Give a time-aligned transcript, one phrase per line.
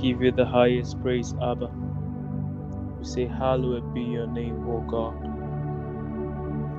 [0.00, 1.70] give you the highest praise, Abba.
[2.98, 5.16] We say, Hallowed be your name, O God.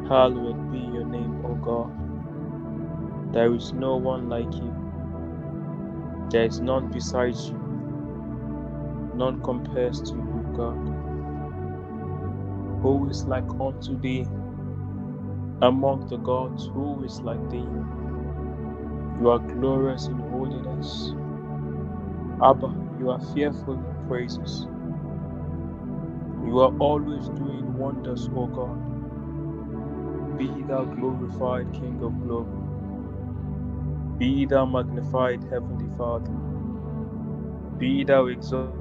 [0.09, 1.91] Hallowed be your name, O God.
[3.33, 4.75] There is no one like you.
[6.31, 7.61] There is none besides you.
[9.13, 10.79] None compares to you, God.
[12.81, 14.27] Who is like unto thee
[15.61, 16.69] among the gods?
[16.73, 17.69] Who is like thee?
[19.19, 21.15] You are glorious in holiness.
[22.43, 24.69] Abba, you are fearful in praises.
[26.43, 28.81] You are always doing wonders, O God.
[30.37, 32.59] Be thou glorified, King of glory.
[34.19, 36.33] Be thou magnified, Heavenly Father.
[37.77, 38.75] Be thou exalted.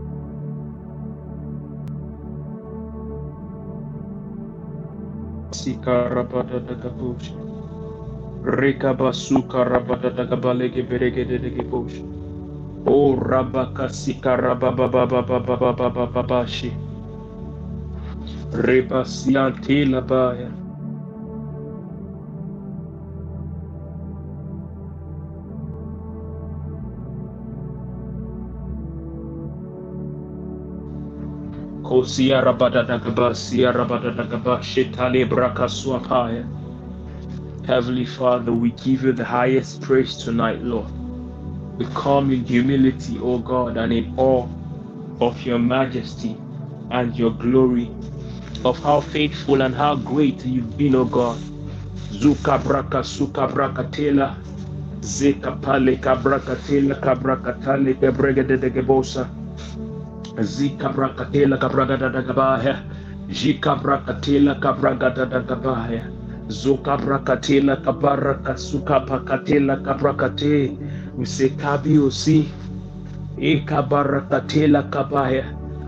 [12.87, 16.77] Oh Rabakasika Rabababababababababashi.
[18.53, 20.53] Rebasiante Labaya.
[31.83, 36.47] Kosia Rabada Rabadadagaba, Sia Rabadadagaba, Shetale Brakaswapaya.
[37.67, 40.93] Heavenly Father, we give you the highest praise tonight, Lord.
[41.79, 44.49] We come in humility, O God, and in awe
[45.21, 46.37] of your majesty
[46.91, 47.91] and your glory,
[48.65, 51.39] of how faithful and how great you've been, O God.
[52.13, 54.39] Zuka braka suka braka tela,
[55.01, 59.29] zeka pale kabraka tela kabraka tale kebrega de gebosa.
[60.41, 62.85] Zika brakatela kabragada da da gabaya.
[63.29, 66.11] Jika brakatela kabragada da da gabaya.
[66.49, 70.77] Zuka brakatela kabaraka suka pakatela kabrakate.
[71.19, 72.49] Usekabi usi.
[73.39, 75.45] Eka barakatela kabaya.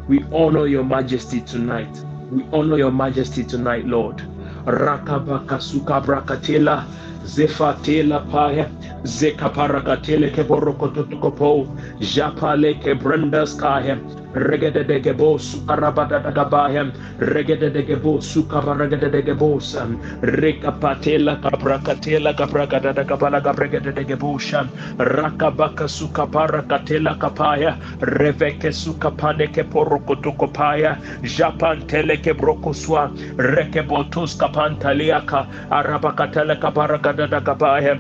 [0.09, 2.05] We honor your majesty tonight.
[2.33, 4.23] We honor your majesty tonight, Lord.
[4.67, 6.85] Rakabaka suka brakatela.
[7.25, 8.67] Zefatela paya,
[9.05, 11.69] Zekaparakatele keborokototokopo,
[12.01, 13.97] Japale kebrendas kaya,
[14.35, 22.93] regede de gebo sukarabada da gabayam regede de gebo sukabaragede de gebosan rekapatela kaprakatela kaprakada
[22.95, 24.69] da kapala kapregede de geboshan
[24.99, 27.77] rakabaka sukaparakatela kapaya.
[28.01, 37.99] Reveke sukapane ke porokotokopaya japantele ke brokoswa rekebotos kapantaliaka arabakatele kaparagada da gabaya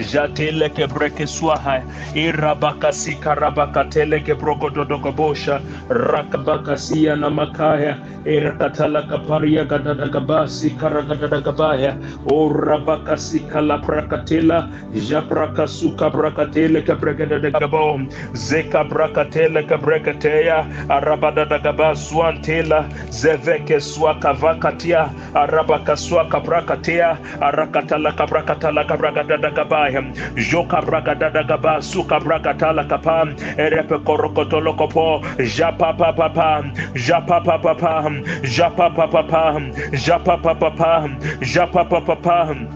[0.00, 1.80] Jatele ke breke swaha
[2.14, 7.96] irabaka sikarabaka tele ke broko dodogobosha rakabaka siya na makaya.
[8.26, 11.96] Irakatala kaparia gadada gabasi karagadada gabaya
[12.30, 17.98] o rabaka sikala prakatela jabraka suka brakatele ke bregada de gabo
[18.34, 20.66] zeka brakatele ke bregateya.
[20.90, 25.08] Arabada da gabaswantela zeveke swaka vakatia.
[25.34, 27.18] Arabaka swaka brakatea.
[27.40, 29.50] Arakatala kabrakatala kabragada da
[29.92, 30.12] kabaya
[30.50, 37.74] joka bragada da gaba suka bragatala kapa erepe korokotolo kopo japa papa pam japa papa
[37.74, 42.68] pam japa papa pam japa papa pam japa papa pam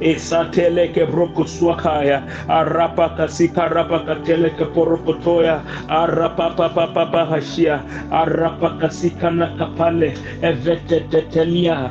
[0.00, 8.78] esatele ke broko swakaya arapa kasika rapa katele ke porokotoya arapa papa papa hashia arapa
[8.80, 11.90] kasika na kapale evete tetelia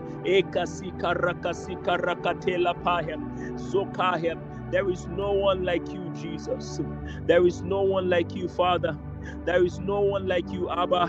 [0.25, 3.31] Ekasika rakasika rakatela pahem.
[3.57, 4.39] Zokahem.
[4.71, 6.79] There is no one like you, Jesus.
[7.27, 8.97] There is no one like you, Father.
[9.45, 11.07] There is no one like you, Abba.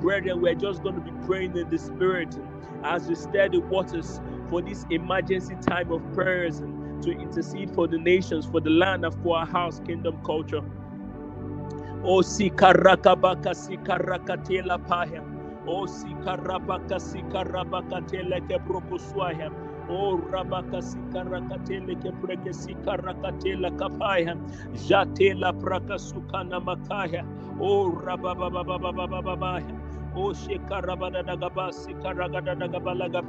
[0.00, 2.36] Brethren, we're just going to be praying in the Spirit
[2.84, 4.20] as we stir the waters
[4.50, 6.60] for this emergency time of prayers
[7.02, 10.62] to intercede for the nations, for the land, and for our house, kingdom culture.
[12.04, 15.24] O sikarakabaka sikarakatela pahem.
[15.66, 19.52] O sikarabaka sikarabakatele kebrokuswahem.
[19.90, 24.38] O rabaka sikarakatele kebreke sikarakatela kapahem.
[24.74, 27.26] Jatela prakasukana makaya.
[27.60, 29.76] O rabababababababahem.
[30.14, 33.26] O shikarabadadagabasi karagadadagabalagab.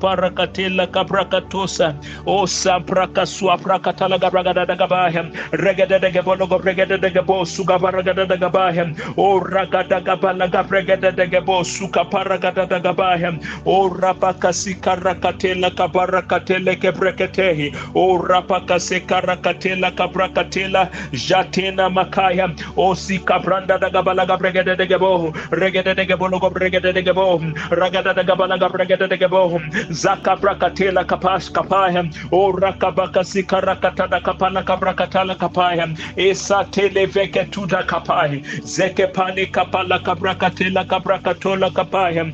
[0.00, 1.94] parakatela kabrakatosa.
[2.26, 13.40] O sampraka suaprakatala gabragadadagabahem regededegebonogo regededegebo sugabaragadagadagabahem o ragadagabalaga regededegebo sukaparagadagadagabahem.
[13.66, 17.74] O rapakasikarakatela kabarakatele kebreketehi.
[17.94, 27.40] O rapakasekarankatela kabrakatela jatena makaya o sikabranda dagabalaga regededegebo regededegebonogo regededegebo
[27.70, 32.10] ragadadagabalaga regededegebo Zakabrakatela kapash kapayam.
[32.32, 35.96] O rakabakasika rakatada kapana kabrakatala kapayam.
[36.16, 38.42] Esa televeke tuda kapai.
[38.62, 42.32] Zekepani kapala kabrakatela kabrakatola kapayam.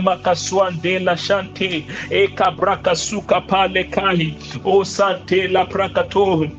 [0.00, 1.86] makaswande la shante.
[2.10, 4.36] Eka brakasuka pale kahi.
[4.64, 6.52] O sante la prakatohi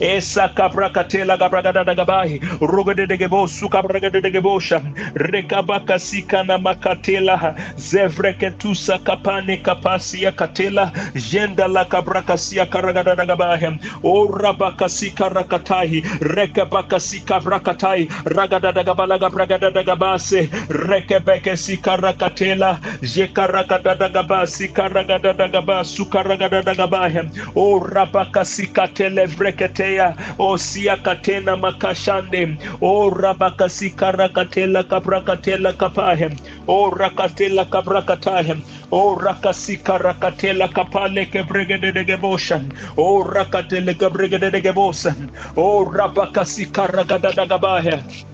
[0.00, 7.54] esakabrakatela gabragadagabai rogodegebo sukabragadegebosham rekabakasikana makatela.
[7.78, 10.92] Zevreketusa kapane kapasia katela.
[11.14, 27.30] Jenda la kabrakasia karagadagabai orabakasika rakatai rekabakasika brakatai ragadagabalaga bragadagabase rekebekesika rakatela jekaragadagabasi karagadagabasuka ragadagabai
[27.56, 39.16] orabakasikatele vreke seketeya osia katena makashande o rabakasikara katela kabrakatela kapahem o rakatela kabrakatahem o
[39.16, 48.24] rakasikara katela kapale kebregedegeboshan o rakatele kebregedegeboshan o rabakasikara kadadagabahe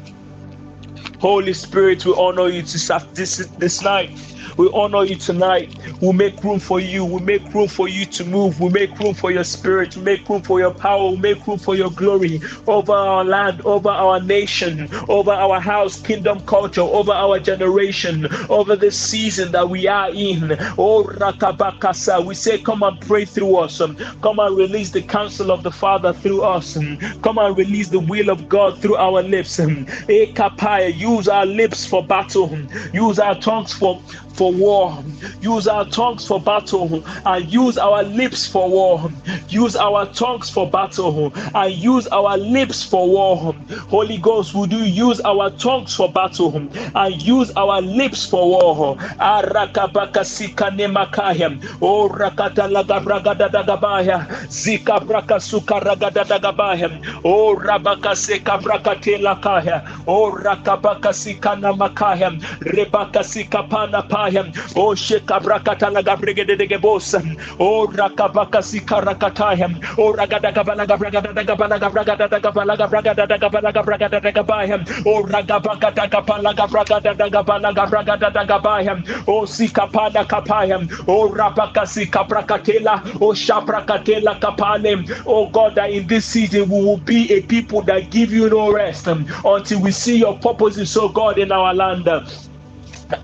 [1.21, 4.34] Holy Spirit, we honor you this, this, this night.
[4.59, 5.75] We honor you tonight.
[6.01, 7.05] We make room for you.
[7.05, 8.61] We make room for you to move.
[8.61, 9.97] We make room for your spirit.
[9.97, 11.11] We make room for your power.
[11.11, 16.01] We make room for your glory over our land, over our nation, over our house,
[16.01, 20.53] kingdom culture, over our generation, over the season that we are in.
[20.79, 22.25] Oh, Rakabakasa.
[22.25, 23.79] We say, come and pray through us.
[24.23, 26.77] Come and release the counsel of the Father through us.
[27.23, 29.59] Come and release the will of God through our lips.
[29.59, 29.67] Eh,
[30.09, 30.95] Ekapaya.
[30.95, 32.57] Use our lips for battle.
[32.93, 34.01] Use our tongues for
[34.35, 35.03] for war.
[35.41, 39.11] Use our tongues for battle and use our lips for war.
[39.49, 43.55] Use our tongues for battle and use our lips for war.
[43.89, 46.57] Holy Ghost, would you use our tongues for battle
[46.95, 48.97] and use our lips for war?
[49.19, 51.51] Arakabaka sikane makaya.
[51.81, 54.27] O rakata lagabragada dagabaya.
[54.49, 56.91] Zika braka suka ragada dagabaya.
[57.25, 59.83] O rabaka seka brakate lakaya.
[60.07, 62.31] O rakabaka sikana makaya.
[62.61, 67.15] Rebaka sikapana pa Kataya, O oh, Shekabrakatana Gabregedegebos,
[67.59, 79.27] O oh, Rakabakasi Karakataya, O oh, Ragadagabanaga Bragadagabanaga Bragadagabanaga Bragadagabanaga Bragadagabaya, O Ragabakatagapanaga Bragadagabanaga Bragadagabaya,
[79.29, 86.69] O Sikapada Kapaya, O Rabakasi Kaprakatela, O Shaprakatela Kapale, O God, that in this season
[86.69, 90.91] we will be a people that give you no rest until we see your purposes,
[90.91, 92.09] so God, in our land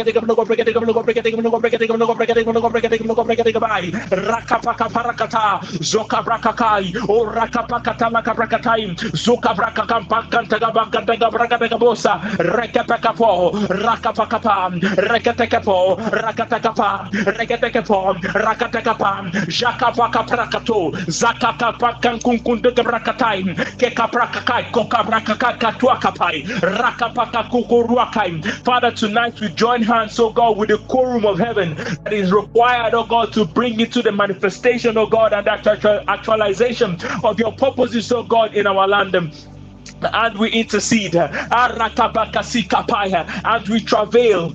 [15.47, 23.43] logo logo rakatakapa, reketekepo, rakatekapa, jakapaka prakato, zakatapakan kunkunde brakatai,
[23.77, 28.43] kekaprakakai, kokabrakakai katuakapai, rakapaka kukuruakai.
[28.63, 32.93] Father, tonight we join hands, oh God, with the quorum of heaven that is required,
[32.93, 35.65] oh God, to bring it to the manifestation, oh God, and that
[36.07, 39.15] actualization of your purposes, oh God, in our land
[40.01, 41.15] and we intercede.
[41.15, 41.33] And
[43.69, 44.51] we travail.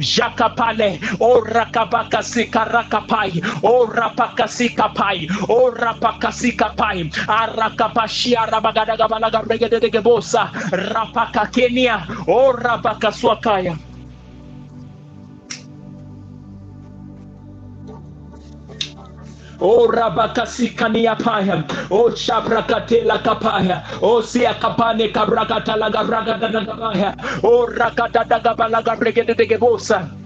[0.00, 4.92] Jakapale, O Rakabakasika Rakapai, O Rapakasika
[5.48, 13.78] O Rapakasika Pai, Arakapashia Rabagadaga Balaga Regedegebosa, Rapakakenia, O Rabakaswakaya.
[19.60, 21.64] Oh, o rabakasikania paya.
[21.90, 23.82] O oh, shabrakatela kapaya.
[24.02, 27.10] Oh, o sia kapane kabrakatala gabrakatala kapaya.
[27.44, 30.25] O rakatata gabalaga regedegebosa.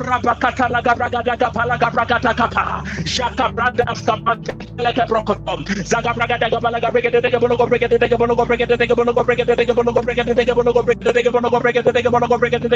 [0.03, 9.23] Rabakata Lagabragadaga Palagabragata Kapa, Shaka Branda Stamante Legabrokotom, Zagabragadaga Balagabrigade, Bonogo Brigade, Bonogo Brigade, Bonogo
[9.25, 12.67] Brigade, Bonogo Brigade, Bonogo Brigade, Bonogo Brigade, Bonogo Brigade,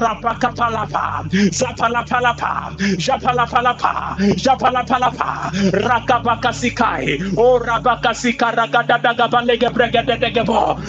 [0.00, 10.16] Rapakapalapa, Zapalapalapa, Japalapalapa, Japalapalapa, Rakabakasikai, O Rabakasika Ragadadaga Balege Brigade,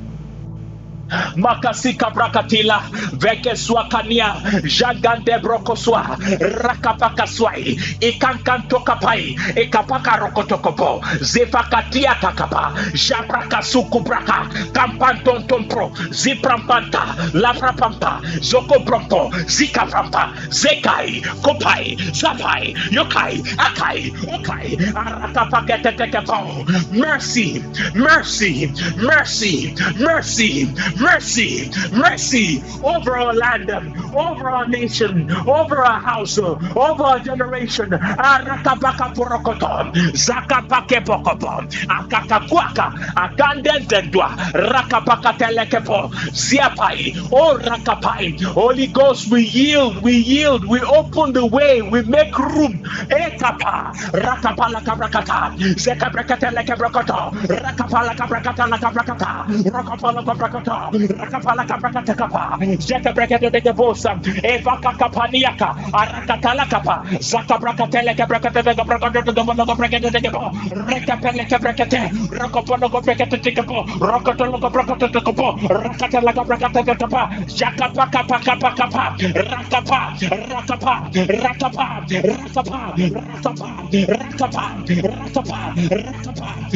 [1.36, 4.34] makasika brakatila veke swakania
[4.78, 12.72] jagande brokoswa rakapakaswai ikankantokapai ikapaka rokotokopo zefakatia kakapa
[13.08, 26.64] jabrakasukubraka kampantontompro ziprampanta lavrapampa zokobrompo zikaprampa zekai kopai zapai yokai akai okai arakapaketetekepo.
[26.90, 27.62] Mercy
[27.94, 33.70] mercy mercy mercy mercy, mercy over our land,
[34.14, 37.90] over our nation, over our house, over our generation.
[37.90, 48.40] Arakabaka porokoto, zakapake pokopo, akakakwaka, akandentendwa, rakapaka telekepo, ziapai, oh rakapai.
[48.44, 52.80] Holy Ghost, we yield, we yield, we open the way, we make room.
[53.10, 60.83] Ekapa, rakapala kabrakata, zekabrakata lekabrokoto, rakapala kabrakata lakabrakata, rakapala kabrakata.
[60.92, 68.62] Rakapa, rakapala kaprakata kapa, zeka brakata de bosa, eva kakapaniaka, arakatala kapa, zaka brakatele kaprakata
[68.62, 70.50] de kaprakata de kaprakata de kaprakata de kaprakata,
[70.88, 77.88] rekapele kaprakata, rakapolo kaprakata de kaprakata, rakatolo kaprakata de kaprakata, rakatala kaprakata de kaprakata, zaka
[77.94, 83.14] pakapa kapa kapa, rakapa, rakapa, rakapa, rakapa,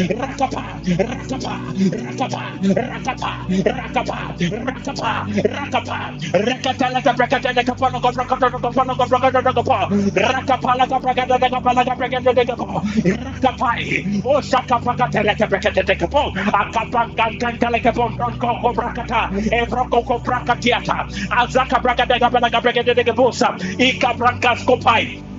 [0.08, 1.54] rakapa,
[1.88, 2.42] rakapa,
[2.76, 5.98] rakapa, rakapa, rakapa, rakapa,
[6.32, 10.98] rakata laka brakata laka pano ko brakata laka pano ko brakata laka pa, rakapa laka
[11.00, 16.06] brakata laka pa laka brakata laka pa, rakapai, oh, o shaka brakata laka brakata laka
[16.06, 16.22] pa,
[16.62, 20.98] akapa kanta laka pa bronko ko brakata, evroko eh, ko brakatiata,
[21.30, 25.37] azaka brakata laka pa laka brakata laka pa, ikabrakas kopai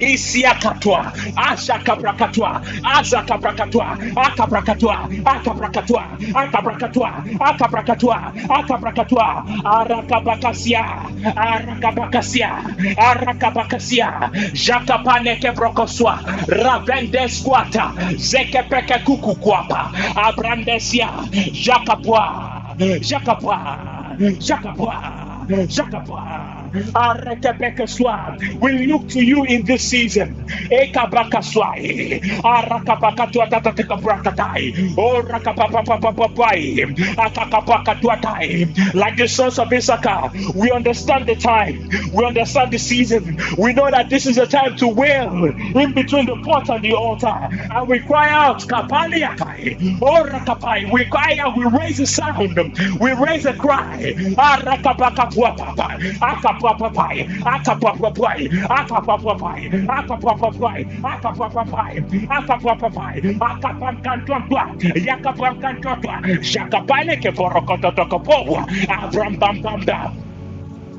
[0.00, 2.62] isiakatwa ashakaprakatwa
[2.98, 3.86] azakaprakatwa
[4.26, 6.02] akaprakatwa akaprakatwa
[6.34, 7.08] akaprakatwa
[7.40, 8.16] akaprakatwa
[8.58, 9.44] akaprakatwa.
[9.64, 10.84] Arakabakasia
[11.36, 12.50] arakabakasia
[12.98, 14.30] arakabakasia.
[14.54, 21.10] Jakapanekebrokosoa ravendeskwata zekepekekukukwapa abrandesia
[21.64, 22.24] jakapwa
[23.00, 23.58] jakapwa
[24.38, 24.96] jakapwa
[25.68, 26.22] jakapwa.
[28.60, 30.46] We look to you in this season.
[38.94, 41.88] Like the sons of Issachar, we understand the time.
[42.12, 43.38] We understand the season.
[43.58, 46.94] We know that this is a time to wail in between the pot and the
[46.94, 47.48] altar.
[47.70, 48.64] And we cry out.
[50.92, 52.56] We cry out, we raise a sound.
[53.00, 54.14] We raise a cry
[56.68, 64.62] akapapapai, akapapapai, akapapapai, akapapapai, akapapapai, akapapapai, akapamkantwantwa,
[65.06, 70.12] yakapamkantwantwa, shakapaneke porokototokopobwa, abrambambambam.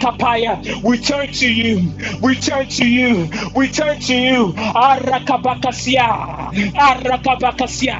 [0.00, 0.60] Kapaya.
[0.84, 1.92] We turn to you.
[2.22, 3.28] We turn to you.
[3.54, 4.52] We turn to you.
[4.54, 6.52] Arakabakasia.
[6.76, 7.98] Arakabakasia.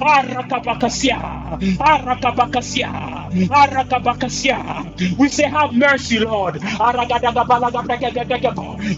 [0.00, 1.18] Arakabakasia.
[1.80, 3.25] Arakabakasia.
[5.18, 6.60] We say, Have mercy, Lord.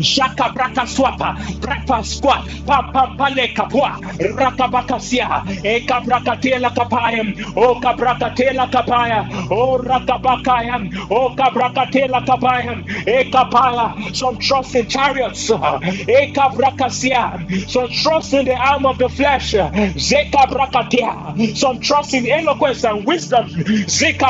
[0.02, 1.34] Shaka braka swapa.
[1.60, 2.46] Brapa squat.
[2.66, 3.98] Papa pale kapua.
[4.20, 5.44] Rakabakasia.
[5.64, 7.34] Eka brakatela kapayam.
[7.56, 9.26] O kabrakatela kapaya.
[9.50, 10.90] O rakabakayam.
[11.10, 12.84] O kabrakatela kapayam.
[13.06, 14.14] Eka paya.
[14.16, 15.48] Some trust in chariots.
[15.50, 17.68] Eka brakasia.
[17.70, 19.52] Some trust in the arm of the flesh.
[19.54, 21.56] Zeka brakatea.
[21.56, 23.46] Some trust in eloquence and wisdom.
[23.48, 24.27] Zeka.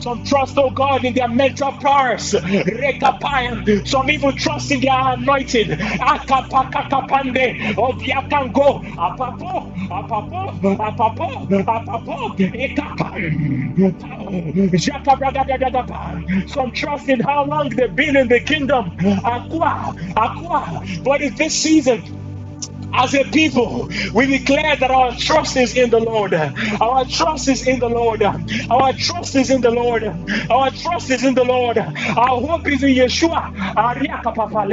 [0.00, 2.34] Some trust, oh God, in their mental powers.
[3.84, 5.68] Some even trust in their anointing.
[5.68, 7.56] Akapakakapande.
[7.76, 8.82] Obiakango.
[8.96, 9.72] Apapo.
[9.90, 10.52] Apapo.
[10.78, 11.48] Apapo.
[11.48, 12.36] Apapo.
[16.48, 18.92] Some trust in how long they've been in the kingdom.
[19.24, 19.94] Aqua.
[20.16, 20.82] Aqua.
[21.04, 22.02] But in this season,
[22.94, 26.34] as a people, we declare that our trust is in the Lord.
[26.34, 28.22] Our trust is in the Lord.
[28.22, 30.04] Our trust is in the Lord.
[30.50, 31.78] Our trust is in the Lord.
[31.78, 33.52] Our hope is in Yeshua.
[33.76, 34.66] Ariaka papa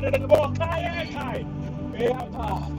[0.00, 0.06] we
[2.06, 2.70] uh,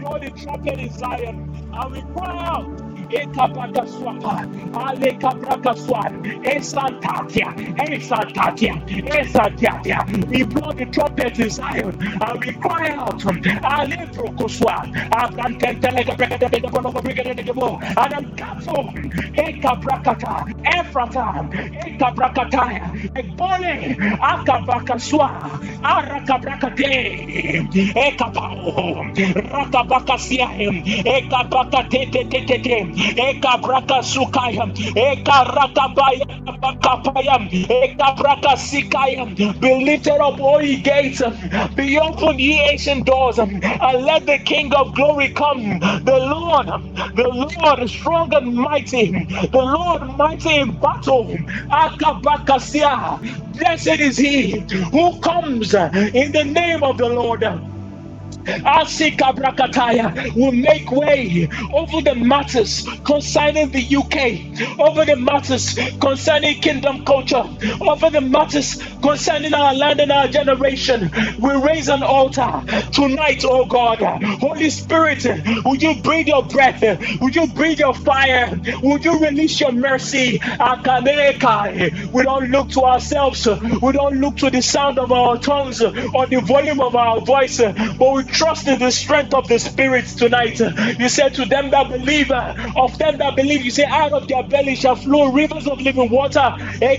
[0.00, 2.85] blow the trumpet in Zion and we cry out.
[3.10, 8.74] Ekapataswapa, Alekaprakaswan, Esantatia, Esantatia,
[9.08, 10.04] Esantatia.
[10.30, 18.94] We blow the trumpet in Zion and we cry out, Aleprokoswan, Abrantentelekaprekatepekaponokoprekatepekapon, and I'm Kapson,
[19.36, 25.28] Ekaprakata, eka Ekaprakataya, Ekbone, Akabakaswa,
[25.82, 29.04] Arakabrakate, Ekapao,
[29.52, 32.10] Rakabakasiahim, Ekabakate,
[32.96, 36.26] eka braka sukaya, eka rakabaya
[36.62, 39.26] bakapaya, eka braka sikaya.
[39.60, 41.22] Be lifted up, O ye gates,
[41.76, 43.52] be open, ye ancient doors, and
[44.04, 45.78] let the King of glory come.
[45.80, 46.66] The Lord,
[47.14, 47.28] the
[47.64, 51.36] Lord strong and mighty, the Lord mighty in battle.
[51.72, 53.20] Akabakasia.
[53.58, 57.44] Blessed is he who comes in the name of the Lord.
[58.46, 66.60] Asika Brakataya will make way over the matters concerning the UK, over the matters concerning
[66.60, 67.44] kingdom culture,
[67.80, 71.10] over the matters concerning our land and our generation.
[71.40, 74.00] We raise an altar tonight, oh God.
[74.40, 75.26] Holy Spirit,
[75.64, 76.82] would you breathe your breath?
[77.20, 78.58] Would you breathe your fire?
[78.82, 80.40] Would you release your mercy?
[82.12, 86.26] We don't look to ourselves, we don't look to the sound of our tongues or
[86.26, 90.60] the volume of our voice, but we trust in the strength of the Spirit tonight.
[90.98, 94.26] You said to them that believe, uh, of them that believe, you say, out of
[94.28, 96.52] their belly shall flow rivers of living water.
[96.82, 96.96] Eh,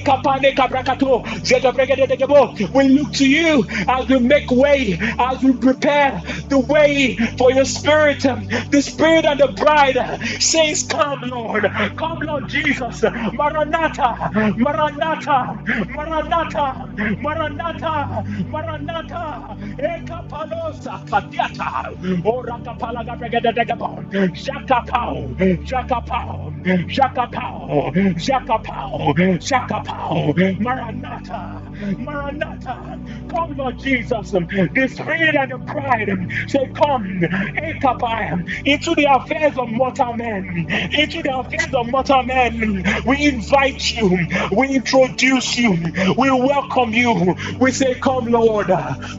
[2.74, 7.66] we look to you as we make way, as we prepare the way for your
[7.66, 8.22] spirit.
[8.22, 9.98] The spirit and the bride
[10.42, 11.64] says, Come, Lord,
[11.98, 13.04] come, Lord Jesus.
[13.34, 15.56] Maranatha, Maranatha,
[15.96, 16.86] Maranatha,
[17.20, 22.24] Maranatha, Maranatha, eh, Ekapalosa, Kadiata.
[22.26, 24.00] Ora kapala gabregede degabo.
[24.36, 25.28] Shaka pao.
[25.66, 26.54] Shaka pao.
[26.88, 27.92] Shaka pao.
[28.18, 29.14] Shaka pao.
[29.40, 30.34] Shaka pao.
[30.60, 31.67] Maranatha.
[32.00, 33.00] Maranatha.
[33.30, 34.32] Come, Lord Jesus.
[34.32, 36.10] The spirit and the pride
[36.48, 40.68] say, Come, Ekapai, into the affairs of mortal men.
[40.94, 42.84] Into the affairs of mortal men.
[43.06, 44.18] We invite you.
[44.58, 45.72] We introduce you.
[46.18, 47.36] We welcome you.
[47.60, 48.68] We say, Come, Lord.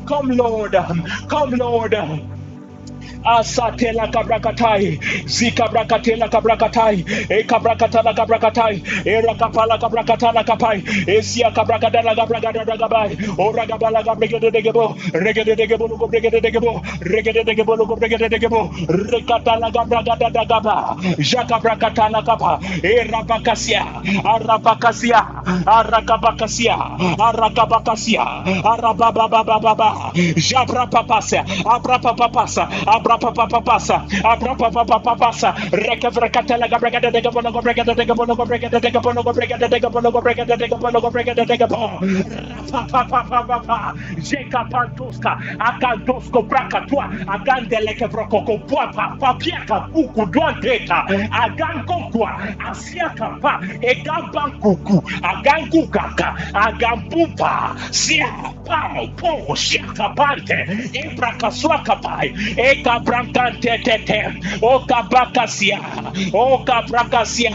[0.08, 0.76] Come, Lord.
[1.30, 1.94] Come, Lord
[3.24, 8.76] asatela kabrakatai zika brakatela kabrakatai e kabrakatala kabrakatai
[9.06, 16.06] e rakapala kabrakatala kapai esia kabrakadala kabrakadala kabai o ragabala kabregede degebo regede degebo lugo
[16.06, 23.82] bregede degebo regede degebo lugo bregede degebo rekatala kabrakada dagaba jaka brakatala kapa e rabakasia
[24.24, 25.20] arabakasia
[25.66, 26.76] arakabakasia
[27.18, 28.24] arakabakasia
[28.64, 31.44] arabababababa jabra papasa
[32.86, 39.22] abra papasa abra papapapasa, abrapapapapasa, rekavrakatela gabregada de gabono gabregada de gabono gabregada de gabono
[39.22, 41.98] gabregada de gabono gabregada de gabono gabregada de gabo.
[42.68, 52.30] Rapapapapapa, jeka pantuska, akantosko brakatua, agandele kevrokoko puapa, papiaka puku duanteka, agankokua,
[52.70, 58.28] asiaka pa, egambankuku, agankukaka, agampupa, sia,
[58.66, 60.58] pao, po, siaka pante,
[60.92, 64.20] ibrakaswaka pai, eka brankante tete
[64.62, 65.80] o kabakasia
[66.34, 67.52] o kabrakasia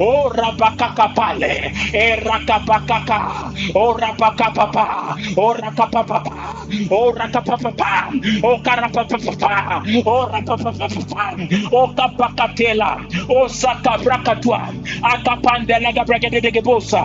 [0.00, 1.72] o rabakakapale.
[1.94, 3.52] E rakapakaka.
[3.74, 5.16] O rapakapapa.
[5.36, 6.66] O rakapapapa.
[6.90, 8.10] O rakapapapa.
[8.44, 11.24] O karapapapa o rapapapapa.
[11.72, 12.96] O kapakatela.
[13.28, 14.60] O sakabrakatwa
[15.02, 17.04] akapandela gabregedegebusa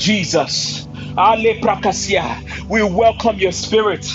[0.00, 2.38] Jesus Ale Prakasia,
[2.70, 4.06] we welcome your spirit.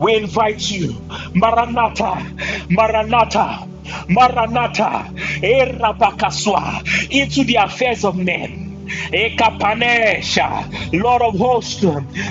[0.00, 1.04] We invite you.
[1.34, 2.24] Maranatha,
[2.70, 3.58] Maranatha,
[4.10, 5.10] Maranatha,
[5.42, 8.69] Erabakaswa, into the affairs of men.
[9.12, 11.82] Ekapanesha, Lord of hosts,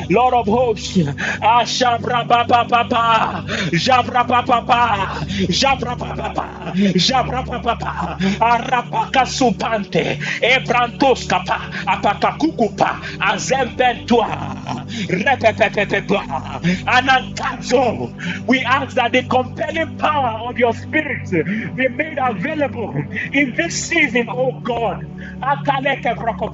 [0.10, 3.43] Lord of hosts, Ashabra Papa Papa,
[3.74, 18.12] Jabra Papa, Jabra Papa, Jabra Papa, Arapaka Supante, Ebrantoskapa, Apakakukupa, Azembentua, Repepepepepa, Anankazo.
[18.48, 21.30] We ask that the compelling power of your spirit
[21.76, 22.93] be made available
[23.34, 24.98] in this season, oh God.
[25.43, 26.48] Akaleke brokopopopo,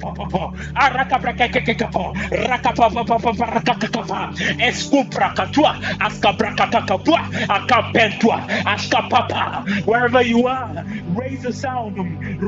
[9.84, 11.96] Wherever you are, raise a sound,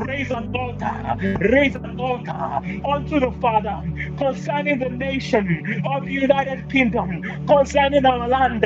[0.07, 3.81] raise an altar, raise an altar unto the Father
[4.17, 8.65] concerning the nation of the United Kingdom, concerning our land.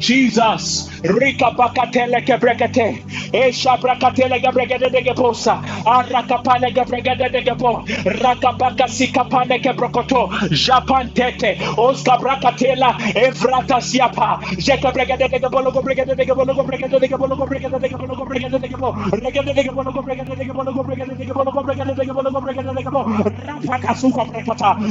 [0.00, 0.88] Jesus.
[1.04, 3.04] Rika bakatele gebregete.
[3.32, 5.60] Esha brakatele gebregete de gebosa.
[5.86, 7.82] Arakapale gebregete de gebo.
[8.04, 10.28] Rakabaka sikapane gebrokoto.
[10.50, 11.56] Japantete.
[11.78, 12.96] Oska brakatela.
[13.14, 14.38] Evrata siapa.
[14.58, 18.68] Jeka bregete de gebolo gebregete de gebolo gebregete de gebolo gebregete de gebolo gebregete de
[18.68, 18.94] gebo.
[19.12, 23.00] Regete de gebolo gebregete de gebolo gebregete de gebolo gebregete de gebolo gebregete de gebo.
[23.46, 24.24] Rapaka suka.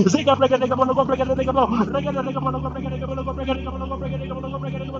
[0.05, 1.67] Zika bregete de gebolo gebregete de gebo.
[1.93, 4.98] Regete de gebolo gebregete de gebolo gebregete de gebolo gebregete de gebolo gebregete de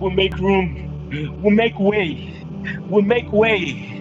[0.00, 2.44] We'll make room, we'll make way,
[2.90, 3.99] we'll make way.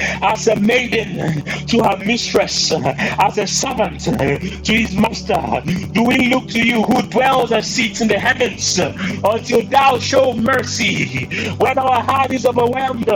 [0.00, 5.62] as a maiden to her mistress, as a servant to his master.
[5.92, 10.34] Do we look to you who dwells and sits in the heavens until thou show
[10.34, 11.26] mercy
[11.58, 13.06] when our heart is overwhelmed?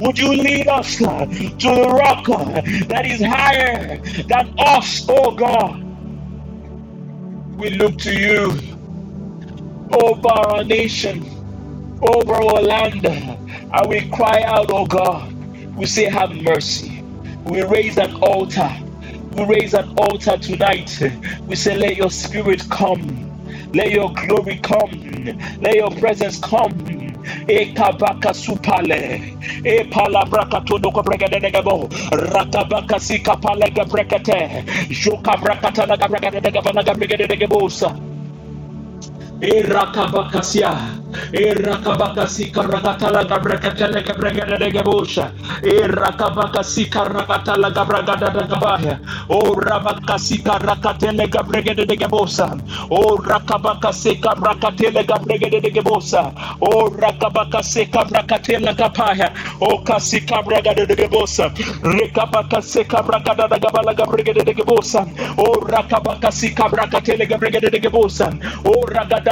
[0.00, 2.26] Would you lead us to the rock
[2.88, 5.84] that is higher than us, oh God?
[7.56, 8.52] We look to you
[9.92, 11.24] over our nation,
[12.02, 15.37] over our land, and we cry out, oh God.
[15.78, 17.04] We say, Have mercy.
[17.46, 18.70] We raise an altar.
[19.32, 20.90] We raise an altar tonight.
[21.48, 23.02] We say, Let your spirit come.
[23.74, 24.92] Let your glory come.
[25.62, 26.72] Let your presence come.
[27.48, 29.36] E kabaka supale.
[29.66, 31.88] E palabraka todo ko bregede de gabo.
[32.12, 34.64] Rakabaka sika palega brekete.
[34.90, 35.86] Joka brakata
[39.40, 40.72] Irakabakasia,
[41.32, 48.98] Irakabakasi Karakatala Gabrakatala Gabragada Gabosha, Irakabakasi Karakatala Gabragada Gabaya,
[49.30, 52.50] O Rabakasi Karakatele Gabragada de Gabosa,
[52.90, 61.50] O Rakabakasi Karakatele Gabragada de Gabosa, O Rakabakasi Karakatela Gapaya, O Kasi Kabragada de Gabosa,
[61.82, 65.06] Rekabakasi Karakada Gabala Gabragada de Gabosa,
[65.38, 68.28] O Rakabakasi Karakatele Gabragada de Gabosa,
[68.64, 69.27] O Ragada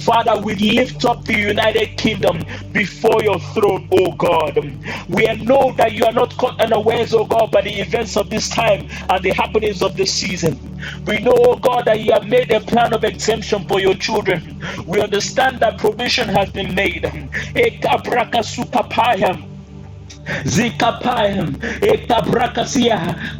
[0.00, 2.38] Father, we lift up the United Kingdom
[2.72, 4.56] before your throne, O God.
[5.08, 8.48] We know that you are not caught unawares, O God, by the events of this
[8.48, 10.58] time and the happenings of this season.
[11.06, 14.60] We know, O God, that you have made a plan of exemption for your children.
[14.86, 17.04] We understand that provision has been made.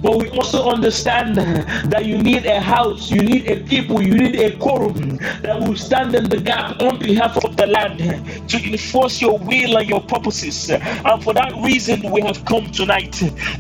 [0.02, 4.36] But we also understand that you need a house, you need a people, you need
[4.40, 7.98] a quorum that will stand in the gap on behalf of the land
[8.48, 10.70] to enforce your will and your purposes.
[10.70, 13.12] And for that reason, we have come tonight.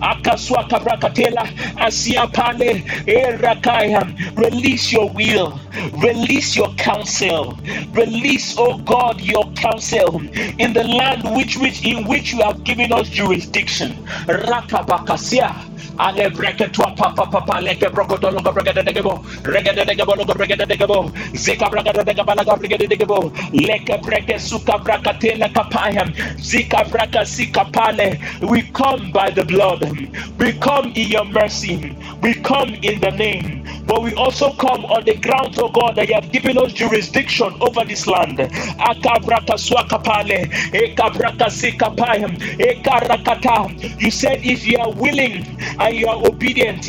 [0.02, 4.36] Akaswa Kabrakatela, Asiapane, Erakayam.
[4.36, 5.60] Release your will,
[6.02, 7.58] release your counsel,
[7.92, 10.20] release, oh God, your counsel
[10.58, 13.92] in the land which, which in which you have given us jurisdiction.
[14.28, 15.52] Rakabakasia.
[15.98, 20.16] Ale breke tua papa papa leke broko to logo breke de gebo rege de gebo
[20.16, 23.18] logo breke de gebo zika breke de gebo logo breke de gebo
[23.52, 28.18] leke breke suka braka tele kapayam zika braka sika pale.
[28.42, 29.82] We come by the blood.
[30.38, 31.96] We come in your mercy.
[32.22, 33.64] We come in the name.
[33.86, 37.52] But we also come on the grounds of God that you have given us jurisdiction
[37.60, 38.38] over this land.
[38.38, 40.46] Akabraka swaka pale.
[40.72, 42.36] Ekabraka sika payam
[43.98, 45.46] you said if you are willing
[45.78, 46.86] and you are obedient,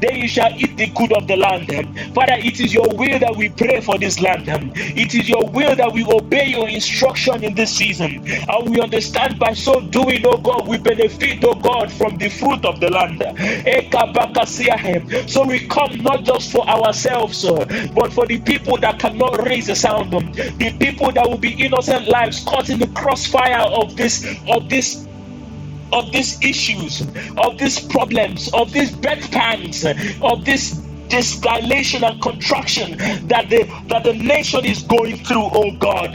[0.00, 1.68] then you shall eat the good of the land.
[2.14, 4.44] Father, it is your will that we pray for this land.
[4.46, 8.24] It is your will that we obey your instruction in this season.
[8.26, 12.64] And we understand by so doing, oh God, we benefit, oh God, from the fruit
[12.64, 13.22] of the land.
[13.22, 15.26] Eh, eh.
[15.26, 19.68] So we come not just for ourselves, eh, but for the people that cannot raise
[19.68, 24.24] a sound, the people that will be innocent lives caught in the crossfire of this
[24.48, 25.06] of this
[25.92, 27.02] of these issues,
[27.38, 29.84] of these problems, of these bedpans,
[30.22, 35.72] of this this dilation and contraction that the that the nation is going through, oh
[35.78, 36.12] God.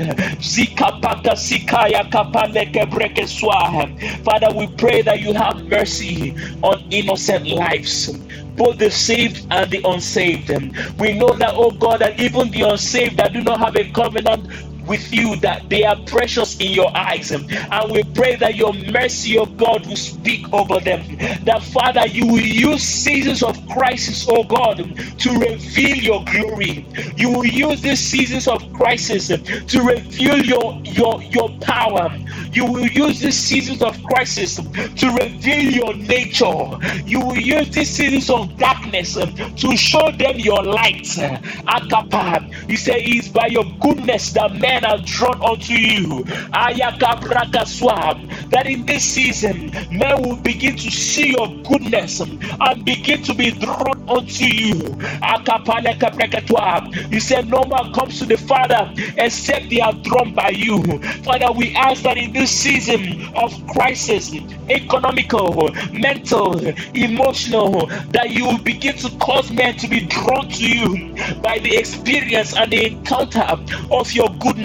[4.23, 6.33] Father, we pray that you have mercy
[6.63, 8.17] on innocent lives
[8.55, 10.49] both the saved and the unsaved.
[10.97, 14.47] We know that, oh God, that even the unsaved that do not have a covenant
[14.88, 17.32] with you that they are precious in your eyes.
[17.32, 21.02] And we pray that your mercy, of God, will speak over them.
[21.45, 24.78] That Father, you will use seasons of crisis, oh God,
[25.19, 26.86] to reveal your glory.
[27.17, 32.10] You will use these seasons of crisis to reveal your your your power.
[32.54, 36.56] You will use these seasons of crisis to reveal your nature.
[37.06, 41.04] You will use these seasons of darkness to show them your light.
[41.67, 42.69] Akapa.
[42.69, 46.23] You say it's by your goodness that men are drawn unto you.
[48.49, 53.51] That in this season, men will begin to see your goodness and begin to be
[53.51, 54.97] drawn unto you.
[57.09, 60.81] You said no man comes to the Father except they are drawn by you.
[61.23, 64.33] Father, we ask that in this season of crisis,
[64.69, 66.59] economical, mental,
[66.95, 71.75] emotional, that you will begin to cause men to be drawn to you by the
[71.77, 73.45] experience and the encounter
[73.91, 74.64] of your goodness.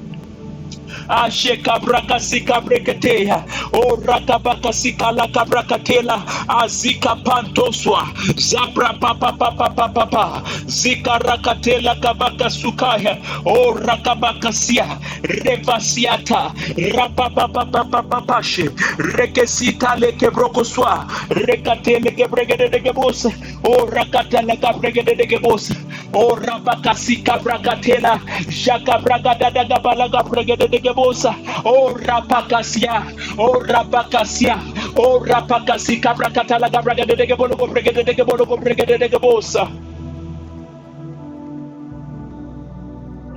[1.81, 6.23] brakasika breketeya o rakabakasika lakabrakatela
[6.63, 13.17] azika pantoswa zabra papa papa papa pa zika rakatela kabakasukaya.
[13.45, 14.85] O rakabakasia
[15.23, 16.53] revasiata
[16.93, 18.69] rapapa papa papa rapapapapapapashe
[19.17, 21.07] rekesita lekebrokoswa.
[21.29, 23.29] Rekatele kebregedegebosa
[23.63, 25.75] o rakatala kabregedegebosa
[26.13, 33.05] o rabakasika brakatela jaka bragadadagabalaga bregedegebosa bosa o rapakasia
[33.37, 34.57] o rapakasia
[34.97, 39.69] o rapakasi kabrakatala gabraga de bolo go brega de bolo go brega de bosa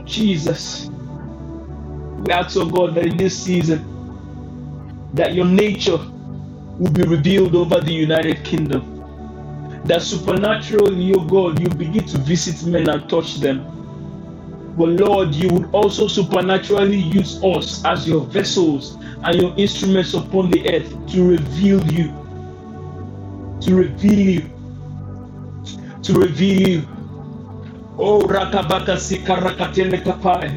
[0.07, 0.91] Jesus
[2.25, 3.85] we ask oh God that in this season
[5.15, 5.99] that your nature
[6.79, 8.83] will be revealed over the United Kingdom
[9.85, 13.84] that supernaturally, oh God, you begin to visit men and touch them
[14.77, 20.51] but Lord, you would also supernaturally use us as your vessels and your instruments upon
[20.51, 22.13] the earth to reveal you.
[23.63, 24.51] To reveal you.
[26.03, 26.83] To reveal you.
[27.99, 30.51] Oh, Rakabaka Sikarakatele Kapai.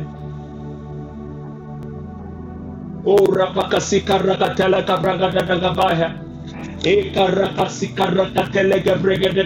[3.06, 6.18] Oh, Rapaka Sikarakatela Kabragada Gabaya.
[6.84, 9.44] Eka eh, Rakasikarakatele Gabrega eh,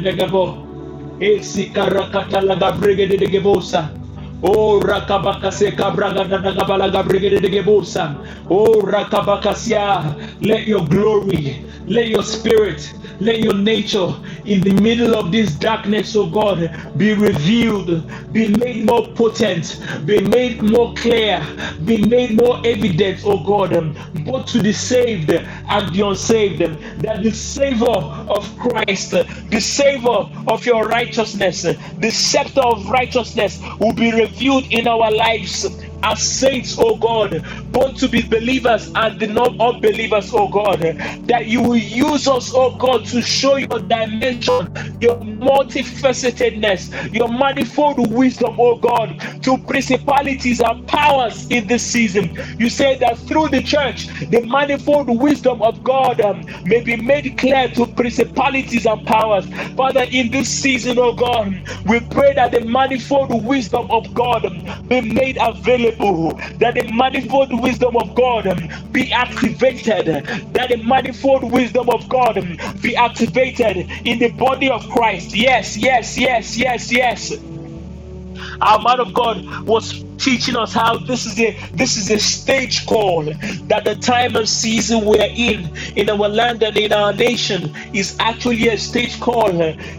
[3.17, 3.97] de
[4.43, 8.15] Oh rakabakase braga da gabala gabrigede de gebusa.
[8.49, 10.15] Oh rakabakasia.
[10.41, 14.13] Let your glory, let your spirit, let your nature
[14.45, 20.21] in the middle of this darkness, oh God, be revealed, be made more potent, be
[20.21, 21.45] made more clear,
[21.85, 23.71] be made more evident, oh God,
[24.25, 26.59] both to the saved and the unsaved.
[27.03, 27.85] That the savor
[28.29, 34.30] of Christ, the savor of your righteousness, the scepter of righteousness will be revealed
[34.71, 35.65] in our lives
[36.03, 40.81] as saints, oh God, both to be believers and the non unbelievers, oh God,
[41.27, 48.11] that you will use us, oh God, to show your dimension, your multifacetedness, your manifold
[48.13, 52.35] wisdom, oh God, to principalities and powers in this season.
[52.57, 57.37] You say that through the church, the manifold wisdom of God um, may be made
[57.37, 59.47] clear to principalities and powers.
[59.75, 64.43] Father, in this season, oh God, we pray that the manifold wisdom of God
[64.87, 65.90] be made available
[66.59, 68.45] that the manifold wisdom of God
[68.91, 70.07] be activated,
[70.53, 72.35] that the manifold wisdom of God
[72.81, 75.35] be activated in the body of Christ.
[75.35, 77.33] Yes, yes, yes, yes, yes.
[78.61, 82.85] Our man of God was teaching us how this is a this is a stage
[82.85, 87.73] call that the time and season we're in in our land and in our nation
[87.93, 89.51] is actually a stage call.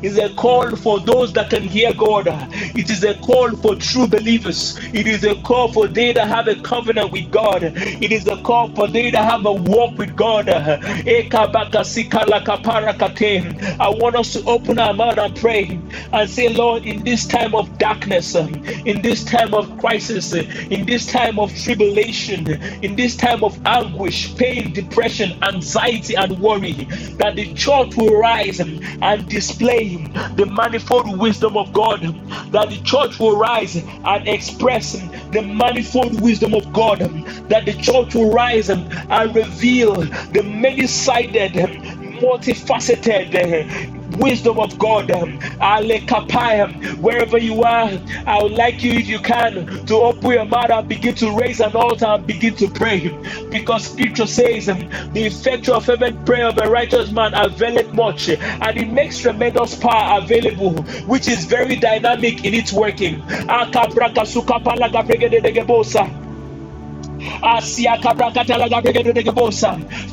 [0.03, 2.27] Is a call for those that can hear god.
[2.81, 4.79] It is a call for true believers.
[4.93, 7.63] It is a call for they that have a covenant with god.
[7.65, 10.49] It is a call for they that have a walk with god.
[10.49, 11.29] Eh,
[13.81, 15.81] I want us to open our mouth and pray
[16.13, 20.39] and say, Lord, in this time of darkness, in this time of crisis, uh,
[20.71, 22.47] in this time of tribulation,
[22.83, 26.73] in this time of anguish, pain, depression, anxiety, and worry,
[27.19, 29.97] that the church will rise and display
[30.37, 32.01] the manifold wisdom of God,
[32.53, 34.93] that the church will rise and express
[35.33, 37.01] the manifold wisdom of God,
[37.49, 41.53] that the church will rise and reveal the many sided,
[42.23, 45.11] multifaceted wisdom of God.
[45.11, 45.41] Um,
[47.01, 47.91] Wherever you are,
[48.27, 51.61] I would like you, if you can, to open your mouth and begin to raise
[51.61, 53.09] an altar and begin to pray.
[53.51, 54.79] Because scripture says, um,
[55.13, 60.21] The effectual fervent prayer of a righteous man availeth much, and it makes tremendous power
[60.23, 60.75] available,
[61.07, 63.23] which is very dynamic in its working.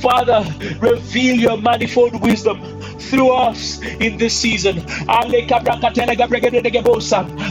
[0.02, 0.46] Father,
[0.80, 4.84] reveal your manifold wisdom through us in this season.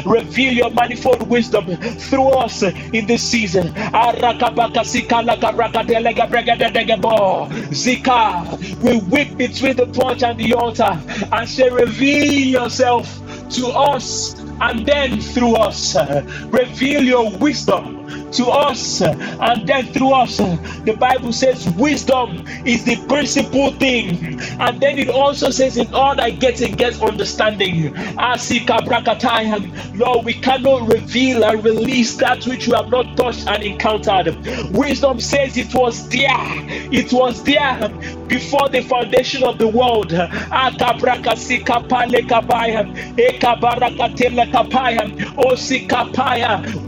[0.07, 1.65] Reveal your manifold wisdom
[1.99, 3.73] through us in this season.
[7.71, 8.47] Zika,
[8.83, 10.99] we weep between the porch and the altar
[11.33, 15.97] and say, Reveal yourself to us and then through us.
[16.51, 17.98] Reveal your wisdom
[18.33, 20.37] to us and then through us.
[20.39, 26.17] The Bible says wisdom is the principal thing, and then it also says, In all
[26.17, 27.95] that getting, get understanding.
[29.95, 34.37] Lord, we cannot reveal and release that which we have not touched and encountered.
[34.73, 36.31] Wisdom says it was there,
[36.93, 37.89] it was there
[38.29, 40.13] before the foundation of the world.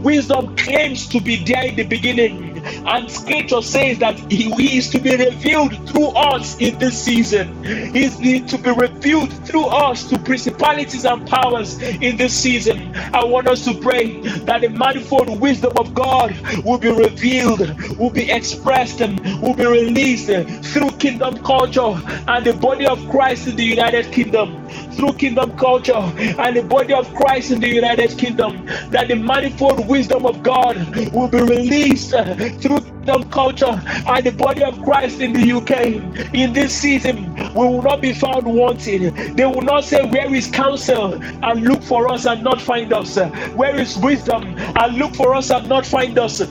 [0.03, 2.65] Wisdom claims to be there in the beginning.
[2.87, 7.63] And scripture says that he, he is to be revealed through us in this season.
[7.63, 8.17] He is
[8.51, 12.95] to be revealed through us to principalities and powers in this season.
[13.13, 17.61] I want us to pray that the manifold wisdom of God will be revealed,
[17.97, 20.27] will be expressed, and will be released
[20.71, 24.67] through kingdom culture and the body of Christ in the United Kingdom.
[24.95, 29.87] Through kingdom culture and the body of Christ in the United Kingdom, that the manifold
[29.87, 30.77] wisdom of God
[31.13, 36.33] will be released uh, through kingdom culture and the body of Christ in the UK.
[36.33, 39.13] In this season, we will not be found wanting.
[39.35, 41.13] They will not say, Where is counsel?
[41.43, 43.17] and look for us and not find us.
[43.55, 44.55] Where is wisdom?
[44.75, 46.41] and look for us and not find us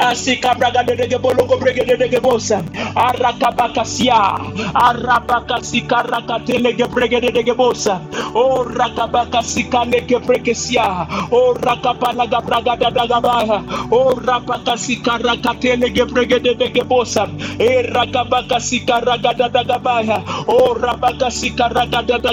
[0.00, 0.94] asika braga de
[1.60, 2.62] brege de bosa.
[6.88, 8.00] Brege de bosa.
[8.34, 13.06] O rakabakasika leke prekesia o rakapala ga braga da da
[13.92, 14.14] o
[16.06, 17.26] brege de bosa.
[17.60, 22.32] E rakabakasika ragada da gabaya o rabakasika ragada da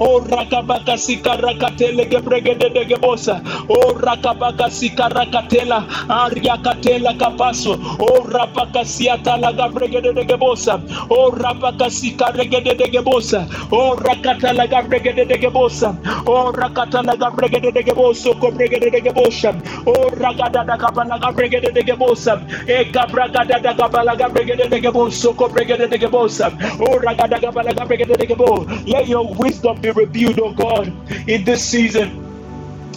[0.00, 3.40] o rakabakasika rakatele ge brege de bosa.
[3.68, 5.86] O rakabakasika rakatela
[6.74, 7.74] katela kapaso.
[8.00, 15.26] O rapakasiata la gabregede de gebosa o rapakasika regede de gebosa o rakata la gabregede
[15.28, 15.96] de gebosa
[16.26, 18.50] o rakata la gabregede de geboso ko
[18.90, 19.52] de gebosa
[19.86, 25.48] o ragada da kabala gabregede de gebosa e kabragada da kabala gabregede de geboso ko
[25.48, 30.52] bregede de gebosa o ragada kabala gabregede de gebo let your wisdom be revealed oh
[30.52, 30.92] God
[31.28, 32.23] in this season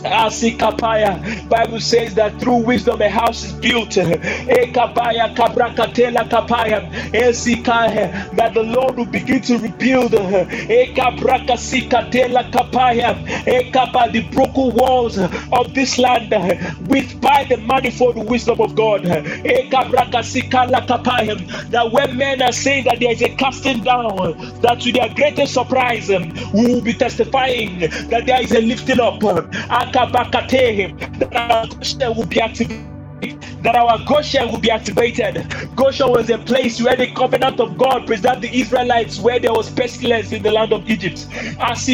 [0.08, 1.50] Asikapaya.
[1.50, 3.92] Bible says that through wisdom a house is built.
[3.92, 6.90] Ekapaya kabrakatela kapaya.
[7.14, 8.36] Esikaya.
[8.36, 10.12] That the Lord will begin to rebuild.
[10.14, 12.12] Ekabrakasika
[12.52, 13.16] kapaya.
[13.46, 16.32] Ekapa the broken walls of this land
[16.88, 19.04] with by the manifold wisdom of God.
[19.04, 21.38] Ekabrakasika kapaya.
[21.72, 24.16] That when men are saying that there is a casting down,
[24.62, 29.22] that to their greatest surprise, we will be testifying that there is a lifting up
[29.98, 32.86] that our Goshen will be activated.
[33.64, 35.52] That our Goshen will be activated.
[35.76, 39.72] Goshen was a place where the covenant of God preserved the Israelites where there was
[39.72, 41.28] pestilence in the land of Egypt.
[41.32, 41.90] That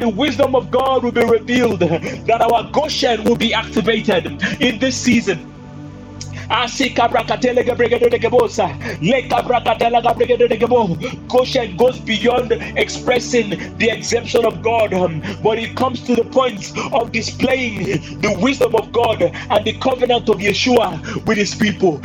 [0.00, 1.80] the wisdom of God will be revealed.
[1.80, 5.55] That our Goshen will be activated in this season
[11.28, 14.90] Goshen goes beyond expressing the exemption of God,
[15.42, 20.28] but it comes to the point of displaying the wisdom of God and the covenant
[20.28, 21.98] of Yeshua with his people.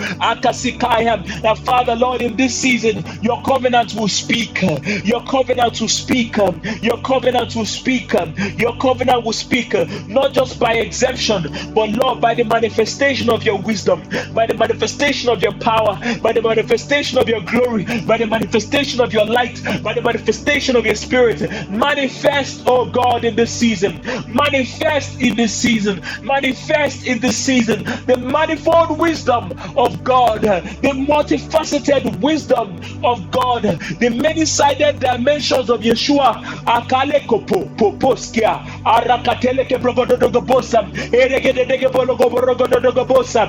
[1.44, 4.62] That Father, Lord, in this season, your covenant will speak.
[5.06, 6.38] Your covenant will speak.
[6.82, 8.14] Your covenant will speak.
[8.58, 9.74] Your covenant will speak,
[10.08, 14.04] not just by exemption, but Lord, by the manifestation of your wisdom
[14.34, 19.02] by the manifestation of your power, by the manifestation of your glory, by the manifestation
[19.02, 21.42] of your light, by the manifestation of your spirit.
[21.70, 24.02] Manifest, oh God, in this season.
[24.34, 26.02] Manifest in this season.
[26.24, 27.84] Manifest in this season.
[28.06, 35.82] The manifold wisdom of God, the multifaceted wisdom of God, the many sided dimensions of
[35.82, 36.44] Yeshua.
[36.66, 40.82] Akale kopo poposkia arakatele ke brogodogobosa
[41.14, 43.48] eregedege bologoborogodigobosa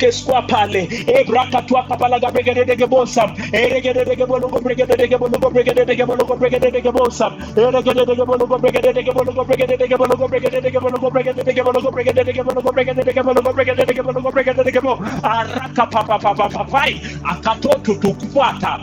[0.00, 8.24] aveke squapale ebrakatwa kapalaga bregedege bosa eregedege bologo bregedege bologo bregedege bologo bregedege bosa eregedege
[8.24, 14.30] bologo bregedege bologo bregedege bologo bregedege bologo bregedege bologo bregedege bologo bregedege bologo bregedege bologo
[14.30, 18.80] bregedege bo araka papa papa papai akatoto tukufuata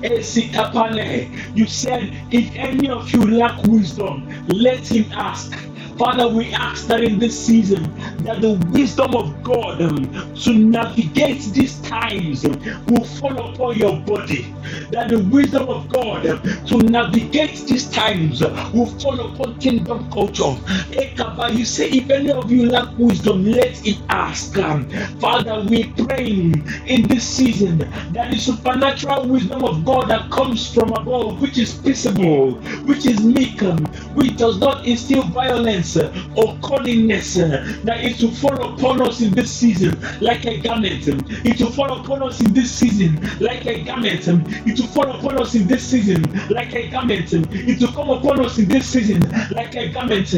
[0.00, 5.52] You said, if any of you lack wisdom, let him ask.
[5.98, 7.82] Father, we ask that in this season,
[8.24, 14.00] that the wisdom of God um, to navigate these times um, will fall upon your
[14.00, 14.54] body.
[14.92, 20.10] That the wisdom of God um, to navigate these times uh, will fall upon kingdom
[20.10, 20.54] culture.
[20.92, 24.58] Ekaba, you say, if any of you lack wisdom, let it ask.
[24.58, 24.88] Um,
[25.20, 26.52] Father, we pray
[26.86, 27.78] in this season
[28.12, 32.52] that the supernatural wisdom of God that comes from above, which is peaceable,
[32.86, 33.84] which is meek, um,
[34.14, 39.20] which does not instill violence Uh, or callingness uh, that is to fall upon us
[39.20, 41.06] in this season like a garment.
[41.46, 44.26] It will fall upon us in this season like a garment.
[44.28, 47.32] It will fall upon us in this season like a garment.
[47.32, 49.20] It will come upon us in this season
[49.52, 50.28] like a garment.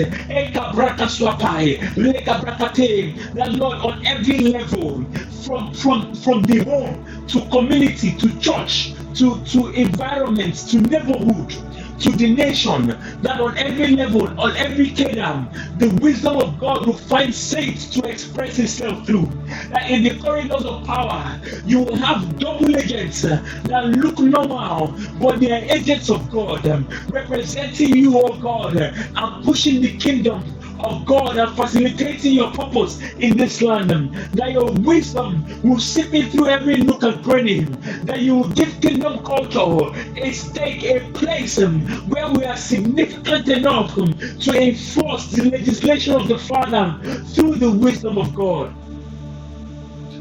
[3.34, 5.04] That Lord, on every level,
[5.44, 11.52] from from from the home to community to church to to environment to neighborhood
[12.00, 12.88] to the nation
[13.22, 15.48] that on every level, on every kingdom,
[15.78, 19.26] the wisdom of God will find saints to express itself through.
[19.70, 25.40] That in the corridors of power, you will have double agents that look normal, but
[25.40, 26.64] they are agents of God,
[27.12, 30.42] representing you, oh God, and pushing the kingdom
[30.84, 33.90] of God and facilitating your purpose in this land.
[34.34, 37.60] That your wisdom will seep in through every nook and cranny.
[38.04, 43.48] That you will give kingdom culture a stake, a place um, where we are significant
[43.48, 46.98] enough um, to enforce the legislation of the Father
[47.34, 48.74] through the wisdom of God.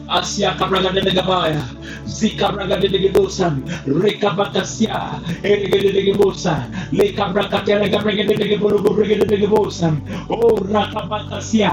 [0.10, 1.62] Asia Cabragadega Baya,
[2.10, 11.70] Zika Bragadegebusan, Rekabakasia, Eregedegebusan, Le Cabracatelegabragedegebusan, O Rakabakasia,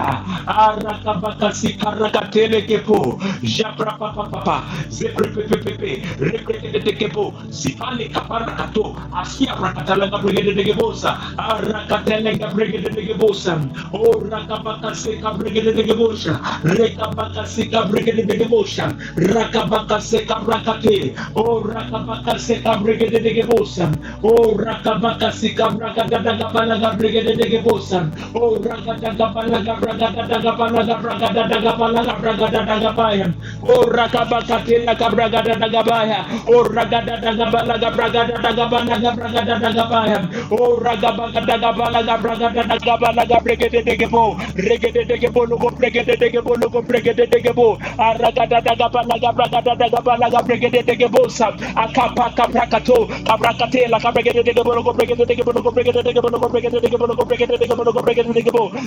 [0.46, 18.25] Arakabakasi Caracatelegepo, Japrapapapa, Zeprepepepe, Repretekepo, Sipale Caparakato, Asia Rakatalagabragedegebusa, Arakatelegabragedegebusan, O Rakabakasi Cabregedegebusa, Rekabakasi Cabregedegebusan,
[18.26, 23.86] regedegebosa, rakabaka seka rakate, o rakabaka seka regedegebosa,
[24.22, 33.26] o rakabaka seka rakagadagabalaga regedegebosa, o rakagadagabalaga rakagadagabalaga rakagadagabalaga rakagadagabaya,
[33.62, 36.18] o rakabaka tela kabragadagabaya,
[36.48, 40.18] o rakagadagabalaga rakagadagabalaga rakagadagabaya,
[40.50, 47.78] o rakabagadagabalaga rakagadagabalaga regedegebo, regedegebo logo regedegebo logo regedegebo,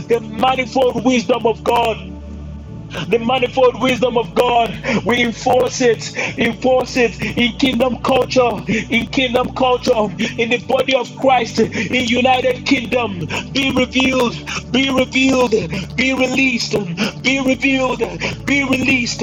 [0.08, 2.19] the manifold wisdom of God
[3.10, 4.70] the manifold wisdom of God.
[5.06, 9.94] We enforce it, enforce it in kingdom culture, in kingdom culture,
[10.38, 13.20] in the body of Christ, in United Kingdom.
[13.54, 14.36] Be revealed,
[14.72, 15.52] be revealed,
[15.96, 16.74] be released,
[17.24, 18.00] be revealed,
[18.46, 19.20] be released,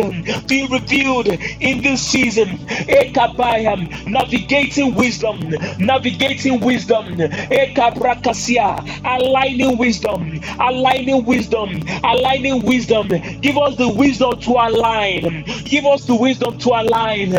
[0.48, 1.28] be revealed
[1.60, 2.48] in this season.
[2.68, 5.40] Ekabayam, navigating wisdom,
[5.78, 7.06] navigating wisdom.
[7.16, 11.70] Ekabrakasia, aligning wisdom, aligning wisdom,
[12.04, 13.08] aligning wisdom.
[13.40, 15.44] Give Give us the wisdom to align.
[15.64, 17.30] Give us the wisdom to align.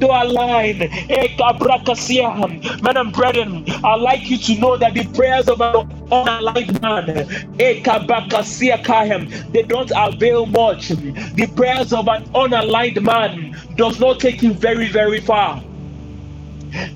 [0.00, 0.78] To align.
[2.82, 7.06] Men and brethren, I'd like you to know that the prayers of an unaligned man,
[9.52, 10.88] they don't avail much.
[10.88, 15.62] The prayers of an unaligned man does not take him very, very far.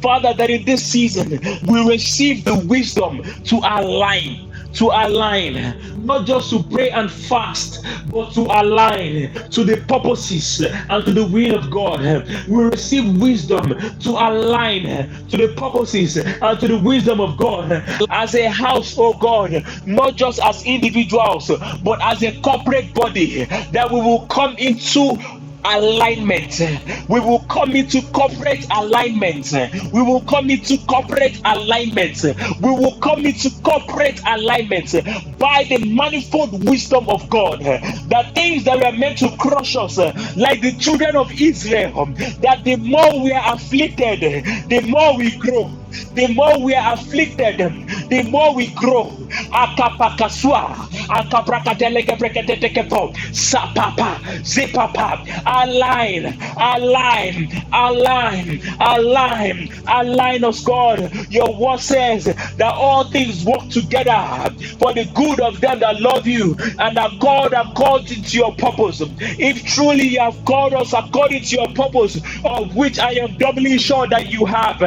[0.03, 6.51] Father, that in this season we receive the wisdom to align to align, not just
[6.51, 11.71] to pray and fast, but to align to the purposes and to the will of
[11.71, 12.01] God.
[12.49, 14.85] We receive wisdom to align
[15.29, 17.73] to the purposes and to the wisdom of God
[18.11, 21.51] as a house, oh God, not just as individuals,
[21.83, 25.17] but as a corporate body, that we will come into
[25.65, 26.61] alignment.
[27.09, 29.53] We will come into corporate alignment.
[29.93, 32.23] We will come into corporate alignment.
[32.25, 34.93] We will come into corporate alignment
[35.39, 37.61] by the manifold wisdom of God.
[37.61, 39.99] The things that were meant to crush us,
[40.37, 42.07] like the children of Israel,
[42.43, 44.21] that the more we are afflicted,
[44.69, 45.71] the more we grow
[46.15, 49.17] the more we are afflicted, the more we grow.
[49.53, 50.77] Akapakaswa,
[51.09, 61.11] akaprakatelekepreketetekepo, sapapa, zipapa, align, align, align, align, align us, God.
[61.31, 66.27] Your word says that all things work together for the good of them that love
[66.27, 69.03] you and that God called into your purpose.
[69.21, 73.79] If truly you have called us according to your purpose, of which I am doubly
[73.79, 74.79] sure that you have,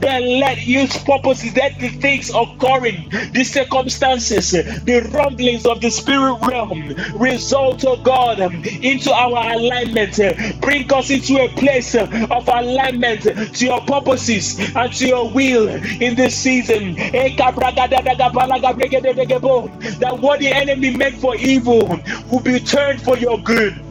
[0.00, 3.44] then let use purposes, let the things occurring, the
[3.88, 4.50] circumstances,
[4.84, 10.20] the rumblings of the spirit realm result, oh God, into our alignment.
[10.60, 12.12] Bring us into a place of
[12.48, 16.94] alignment to your purposes and to your will in this season.
[20.00, 22.00] That what the enemy meant for evil
[22.30, 23.89] will be turned for your good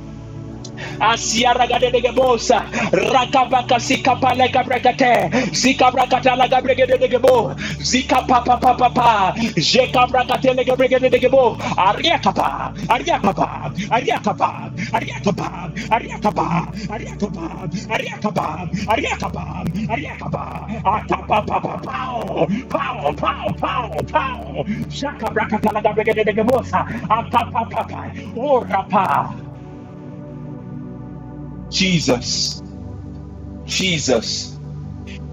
[0.99, 10.53] asiara gadege bosa rakabaka sikapale kabrekate zikabrakata la gabrege de gebo zika papa pa jekabrakate
[10.55, 14.49] le gabrege gebo ariakapa ariakapa ariakapa
[14.91, 15.59] ariakapa
[15.91, 16.47] ariakapa
[16.91, 17.38] ariakapa
[17.89, 18.47] ariakapa
[18.89, 19.45] ariakapa
[19.89, 20.43] ariakapa
[20.86, 22.47] atapa papa pow.
[22.69, 24.63] Pow pow pow pow.
[24.89, 29.48] Shakabrakata la gabrege de gebo sa atapa papa orapa oh,
[31.70, 32.61] Jesus.
[33.65, 34.57] Jesus.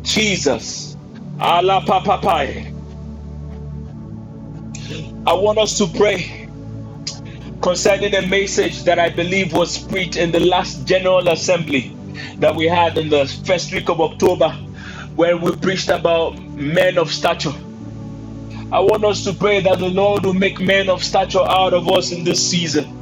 [0.03, 0.97] Jesus.
[1.41, 2.72] Allah papapai.
[5.26, 6.49] I want us to pray
[7.62, 11.97] concerning a message that I believe was preached in the last General Assembly
[12.37, 14.51] that we had in the first week of October,
[15.16, 17.55] where we preached about men of stature.
[18.72, 21.89] I want us to pray that the Lord will make men of stature out of
[21.91, 22.93] us in this season.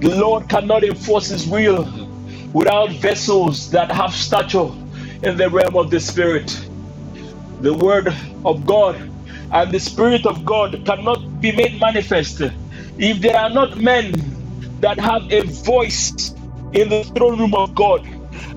[0.00, 2.09] The Lord cannot enforce His will
[2.52, 4.70] without vessels that have stature
[5.22, 6.68] in the realm of the Spirit.
[7.60, 8.96] The Word of God
[9.52, 12.40] and the Spirit of God cannot be made manifest
[12.98, 14.12] if there are not men
[14.80, 16.34] that have a voice
[16.72, 18.06] in the throne room of God.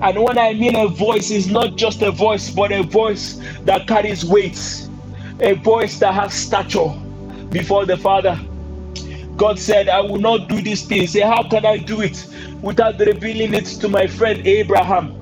[0.00, 3.86] And when I mean a voice, is not just a voice, but a voice that
[3.86, 4.88] carries weight,
[5.40, 6.92] a voice that has stature
[7.50, 8.38] before the Father.
[9.36, 11.06] God said, I will not do this thing.
[11.06, 12.26] Say, How can I do it?
[12.64, 15.14] without revealing it to my friend Abraham.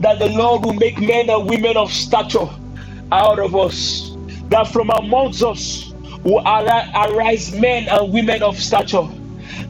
[0.00, 2.48] That the Lord will make men and women of stature
[3.12, 4.16] out of us.
[4.48, 5.92] That from amongst us
[6.24, 9.08] will arise men and women of stature.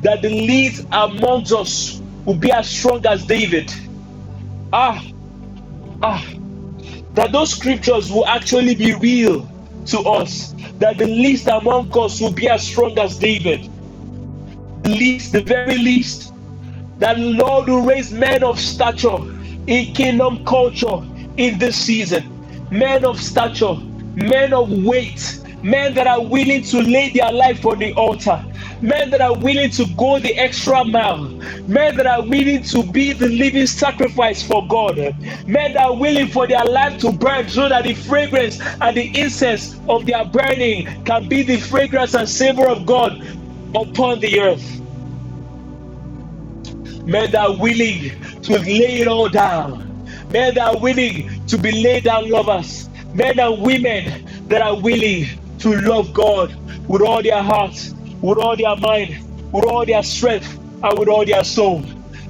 [0.02, 3.72] That the lead amongst us will be as strong as David.
[4.72, 5.04] Ah,
[6.02, 6.26] ah,
[7.14, 9.48] that those scriptures will actually be real
[9.86, 10.54] to us.
[10.78, 13.70] That the least among us will be as strong as David
[14.84, 16.34] The least, the very least,
[16.98, 19.16] that Lord will raise men of stature
[19.66, 21.02] in kingdom culture
[21.38, 22.22] in this season.
[22.70, 23.76] Men of stature,
[24.14, 28.44] men of weight, men that are willing to lay their life on the altar,
[28.82, 31.24] men that are willing to go the extra mile,
[31.66, 34.98] men that are willing to be the living sacrifice for God,
[35.46, 39.18] men that are willing for their life to burn so that the fragrance and the
[39.18, 43.26] incense of their burning can be the fragrance and savor of God
[43.74, 44.80] upon the earth.
[47.06, 49.80] Men that are willing to lay it all down.
[50.30, 52.90] Men that are willing to be laid down lovers.
[53.14, 55.26] Men and women that are willing
[55.64, 56.54] to love God
[56.86, 57.72] with all their heart,
[58.20, 59.16] with all their mind,
[59.50, 61.82] with all their strength, and with all their soul.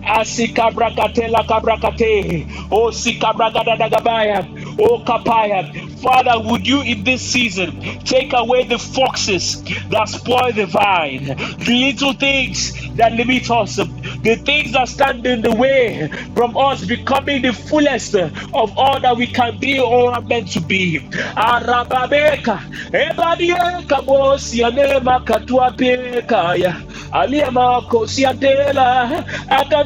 [0.02, 2.46] Asikabrakatela kabrakate.
[2.70, 4.46] O sikabragadadagabaya.
[4.78, 5.88] O kapaya.
[6.00, 11.92] Father, would you in this season take away the foxes that spoil the vine, the
[11.92, 17.42] little things that limit us, the things that stand in the way from us becoming
[17.42, 21.00] the fullest of all that we can be or are meant to be.
[21.36, 22.60] Arababeka,
[22.92, 26.76] ebadieka bosianema katuapeka ya
[27.12, 29.24] aliema kosiatela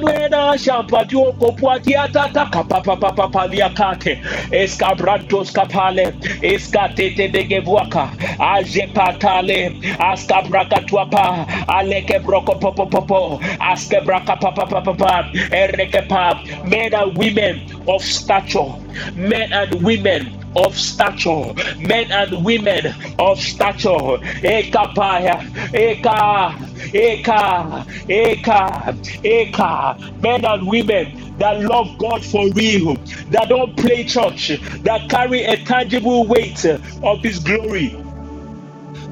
[0.03, 17.16] akanwena shampatio kopuatiatata kapapapapapaliakate escabrantos kapale eskatete degevuaka ajepatale askabrakatuapa alekebrokopopopop askebrakapapapapa erekepa men and
[17.18, 18.74] women of stature.
[19.14, 22.86] Men and women of stature, men and women
[23.18, 24.18] of stature.
[24.44, 25.40] Ekapaya,
[25.72, 26.52] Eka,
[26.92, 32.96] Eka, Eka, Eka, men and women that love God for real,
[33.30, 34.48] that don't play church,
[34.82, 37.96] that carry a tangible weight of His glory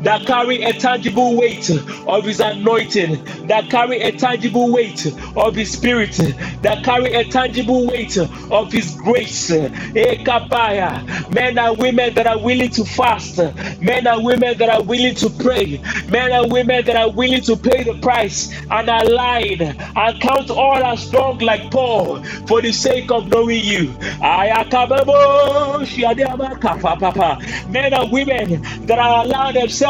[0.03, 5.73] that carry a tangible weight of his anointing, that carry a tangible weight of his
[5.73, 6.13] spirit,
[6.63, 9.51] that carry a tangible weight of his grace.
[9.51, 11.31] Eh, Ekapaya.
[11.35, 13.39] Men and women that are willing to fast,
[13.81, 17.57] men and women that are willing to pray, men and women that are willing to
[17.57, 23.11] pay the price and align and count all as strong like Paul for the sake
[23.11, 23.89] of knowing you.
[27.71, 29.90] Men and women that are allowed themselves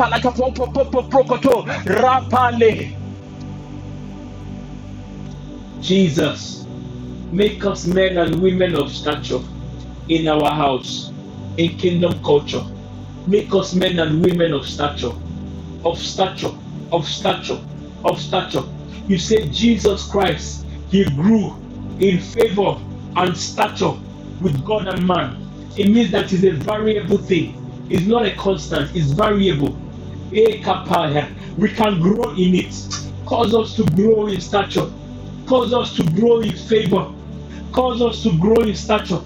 [0.01, 1.65] brakapala kapopopopoprokoto.
[1.85, 2.97] Rapale.
[5.81, 6.65] Jesus,
[7.31, 9.41] make us men and women of stature
[10.09, 11.11] in our house,
[11.57, 12.63] in kingdom culture.
[13.27, 15.13] Make us men and women of stature,
[15.85, 16.51] of stature,
[16.91, 17.59] of stature,
[18.03, 18.63] of stature.
[19.07, 21.55] You said Jesus Christ, He grew
[21.99, 22.79] in favor
[23.15, 23.93] and stature
[24.41, 25.37] with God and man.
[25.77, 27.57] It means that it's a variable thing.
[27.89, 29.77] It's not a constant, it's variable.
[30.31, 32.73] We can grow in it.
[33.25, 34.89] Cause us to grow in stature.
[35.45, 37.11] Cause us to grow in favor.
[37.73, 39.19] Cause us to grow in stature.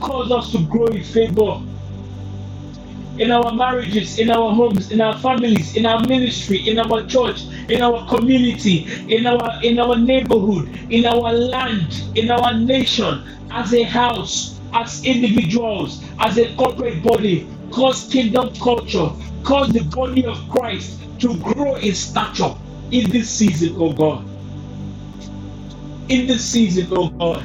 [0.00, 1.60] Cause us to grow in favor.
[3.18, 7.42] In our marriages, in our homes, in our families, in our ministry, in our church,
[7.68, 13.74] in our community, in our in our neighborhood, in our land, in our nation, as
[13.74, 19.10] a house, as individuals, as a corporate body, cause kingdom culture,
[19.44, 22.54] cause the body of Christ to grow in stature
[22.90, 24.24] in this season, oh God.
[26.08, 27.44] In this season, oh God.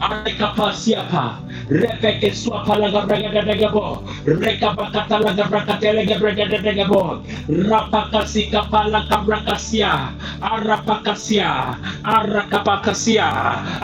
[0.00, 7.20] Arekapasiapa, repeke swapa laga bragada degabo, rekabakata laga brakate laga bragada degabo,
[7.68, 13.28] rapakasi kapala kabrakasia, arapakasia, arakapakasia,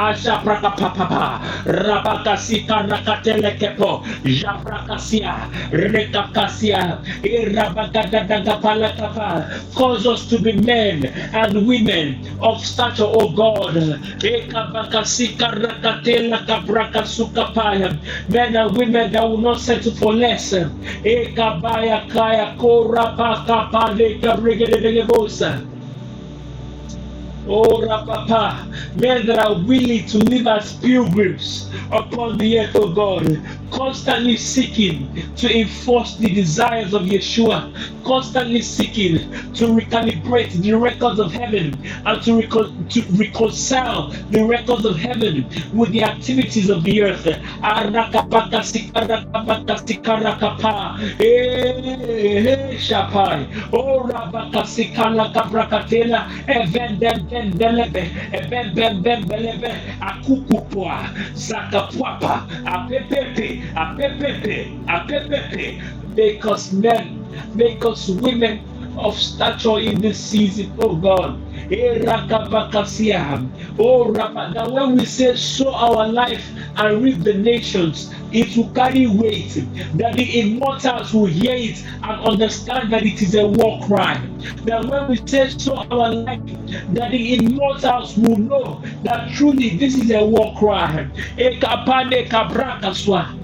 [0.01, 11.05] asha prakapapapa, rapakasi karakate lekepo, jabrakasia, rekakasia, irabagada degapala kapa, cause us to be men
[11.37, 12.17] and women.
[12.41, 13.77] Of stature, O oh God,
[14.25, 16.06] ekabakasi karakate Tela kabraka sukapaya.
[16.07, 16.33] Men
[18.57, 20.53] and women that will not settle for less.
[20.53, 25.76] Ekabaya kaya kora pa kapa le kabrigede de
[27.49, 28.67] Oh, Rapapa,
[29.01, 33.41] men that are willing to live as pilgrims upon the earth of God,
[33.71, 37.73] constantly seeking to enforce the desires of Yeshua,
[38.05, 39.19] constantly seeking
[39.55, 41.75] to recalibrate the records of heaven
[42.07, 47.27] and to, recon- to reconcile the records of heaven with the activities of the earth.
[47.27, 47.39] Eh,
[51.21, 52.79] eh,
[53.73, 58.03] oh, Rabakasikala Kabrakatela, Evendente apembelebe
[58.39, 59.71] ebembembembelebe
[60.01, 60.95] akukupwa
[61.47, 62.35] zakapwapa
[62.75, 64.57] apepepe apepepe
[64.97, 65.65] apepepe
[66.17, 67.05] make us men
[67.55, 68.59] make us women
[68.97, 71.37] of stature in this season oh god
[71.71, 73.51] Erakabakasiam.
[73.79, 78.69] Oh, Rabba, that when we say show our life and reap the nations, it will
[78.71, 79.55] carry weight,
[79.95, 84.21] that the immortals will hear it and understand that it is a war cry.
[84.65, 86.41] That when we say so, our life,
[86.95, 91.09] that the immortals will know that truly this is a war cry.
[91.37, 93.39] Ekapane kabrakaswa.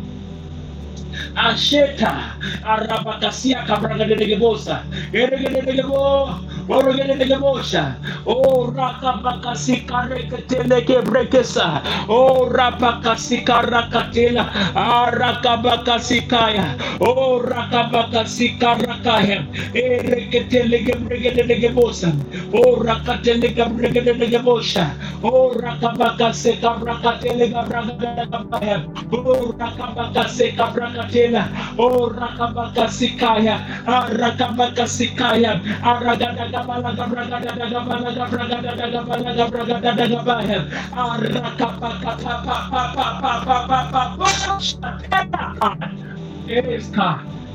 [1.34, 4.84] Asheta arabakasia kabrakadelegebosa.
[5.12, 6.51] Eregedegebo.
[6.68, 7.96] Orgelelebosha.
[8.26, 11.82] Oh, Rakabakasika Rekateleke Brekesa.
[12.08, 14.48] Oh, Rapakasika Rakatela.
[14.74, 16.76] Arakabakasikaya.
[16.78, 19.44] Ah, oh, Rakabakasika Rakaya.
[19.74, 22.12] Ereketeleke Bregelelebosha.
[22.54, 24.94] Oh, Rakateleke Bregelelebosha.
[25.22, 28.86] Oh, Rakabakasika Rakateleke Bregelelebosha.
[29.12, 31.44] Oh, Rakabakasika Rakatela.
[31.78, 33.56] Oh, Rakabakasikaya.
[33.86, 35.60] Arakabakasikaya.
[35.82, 36.51] Ah, Aragada ah,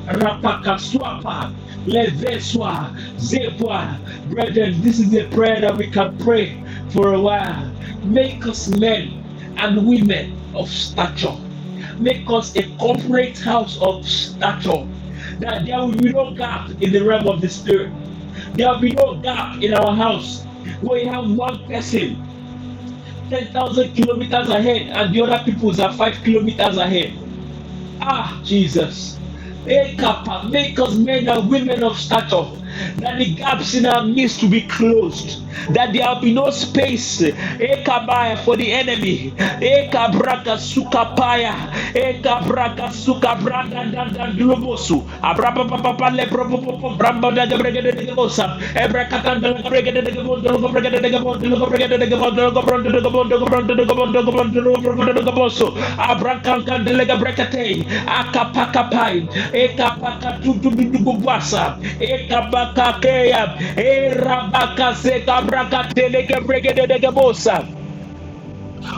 [0.08, 1.54] Rapakaswapa,
[1.86, 4.00] Leveswa, Zepwa.
[4.32, 7.72] Brethren, this is a prayer that we can pray for a while.
[8.04, 9.24] Make us men
[9.58, 11.36] and women of stature.
[12.00, 14.88] Make us a corporate house of stature.
[15.40, 17.92] That there will be no gap in the realm of the spirit.
[18.56, 20.48] There will be no gap in our house.
[20.82, 22.24] We have one person
[23.30, 27.20] 10,000 kilometers ahead and the other peoples are 5 kilometers ahead.
[28.02, 29.20] Ah, Jesus.
[29.66, 32.46] Make us men and women of stature
[33.02, 35.42] that the gaps in our midst to be closed,
[35.74, 37.20] that there be no space
[38.44, 39.32] for the enemy.
[39.62, 40.58] Ekabraka
[62.76, 64.58] du gubasa, ekapaka
[66.96, 67.77] Kakeya, Erabaka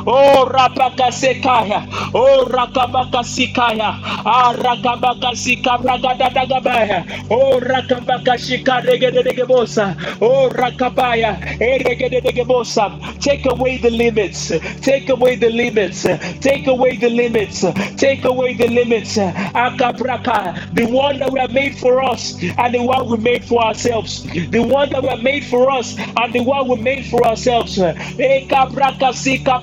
[0.08, 1.86] Oh rapaka sekaya.
[2.14, 4.00] Oh rakabaka sikaya.
[4.26, 7.06] Ah rakabaka sikabragada dagabaya.
[7.30, 9.96] Oh rakabaka shikaregede degebosa.
[10.22, 11.40] Oh rakabaya.
[11.60, 13.00] Eregede degebosa.
[13.22, 14.50] Take away the limits.
[14.82, 16.04] Take away the limits.
[16.42, 17.62] Take away the limits.
[17.98, 19.18] Take away the limits.
[19.18, 20.74] Akabraka.
[20.76, 24.24] The one that we are made for us and the one we made for ourselves.
[24.24, 27.78] The one that we are made for us and the one we made for ourselves.
[27.78, 29.14] Ekabraka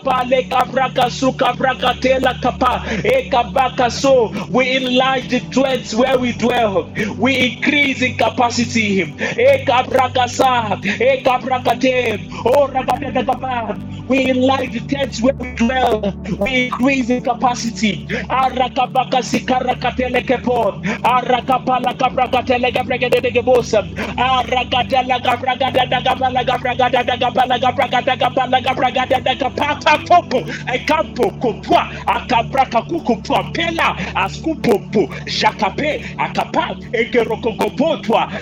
[0.06, 6.88] sikapa kabraka tela kapa ekabaka so we enlarge the tents where we dwell.
[7.18, 9.04] We increase in capacity.
[9.04, 16.02] Ekabraka sa ekabraka te oh ragada kapa we enlarge the tents where we dwell.
[16.40, 18.06] We increase in capacity.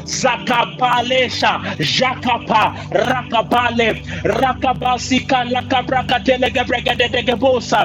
[0.04, 7.80] Zakapalesha jakapa rakabale rakabasika lakabraka telegebregadegebosa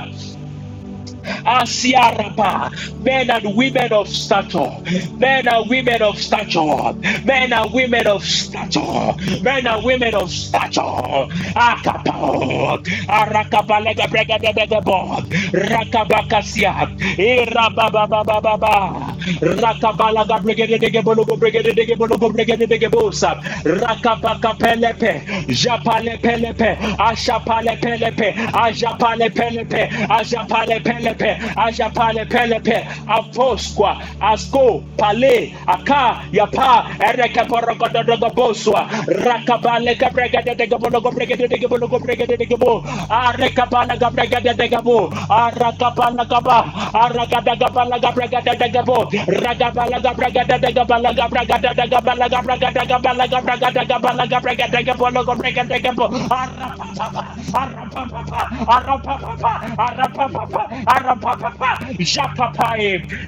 [1.46, 2.72] Asiaraba,
[3.04, 4.72] men and women of stature,
[5.18, 6.94] men and women of stature,
[7.26, 9.14] men and women of stature,
[9.44, 10.82] men and women of stature.
[11.56, 15.22] Akapa, Arakabalega Bregadegabo,
[15.54, 24.56] Rakabakasia, Irababababa, Rakabalaga Brigade de Gebologo Brigade de Gebologo Brigade de Gebosa, Rakabaka
[31.20, 40.56] Pelepe, Pelepe, Ashapale Pelepe, Aposqua, Asco, Pale, Aka, Yapa, Ereka Porogoda de Gabosua, Rakabale Brigade
[40.58, 46.26] de Gebologo Brigade de Gebologo Brigade de Gebo, Arekabalaga Brigade de Gabo, Arakabala
[46.94, 53.84] Aragada Gabalaga Brigade de Gabo, Ragabalaga Bragada de Gabalaga Bragada de Gabalaga Bragada Gabalaga Bragada
[53.86, 60.62] Gabalaga Bragada Gabalaga Bragada Gabo Arapapa Arapapa Arapapa Arapapa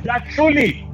[0.04, 0.86] that truly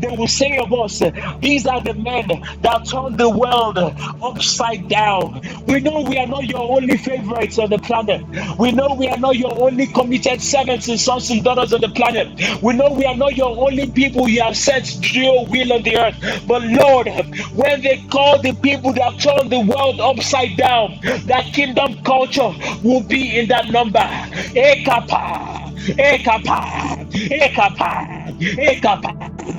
[0.00, 1.00] they will say of us,
[1.40, 2.28] These are the men
[2.62, 3.78] that turned the world
[4.22, 5.40] upside down.
[5.66, 8.22] We know we are not your only favorites on the planet.
[8.58, 11.88] We know we are not your only committed servants and sons and daughters on the
[11.90, 12.62] planet.
[12.62, 15.96] We know we are not your only people you have sent your will on the
[15.98, 16.44] earth.
[16.46, 17.08] But Lord,
[17.54, 22.52] when they call the people that turned the world upside down, that kingdom culture
[22.82, 24.00] will be in that number.
[24.00, 29.51] Ekapa, Ekapa, Ekapa, Ekapa.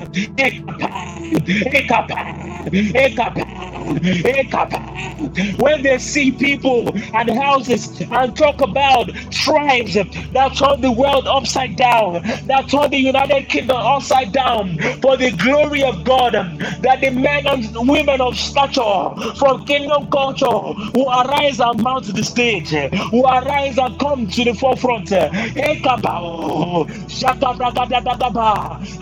[5.58, 11.76] When they see people and houses and talk about tribes that turn the world upside
[11.76, 14.78] down, that turn the United Kingdom upside down.
[15.02, 20.46] For the glory of God, that the men and women of stature from kingdom culture
[20.94, 22.72] will arise and mount the stage,
[23.12, 25.12] will arise and come to the forefront.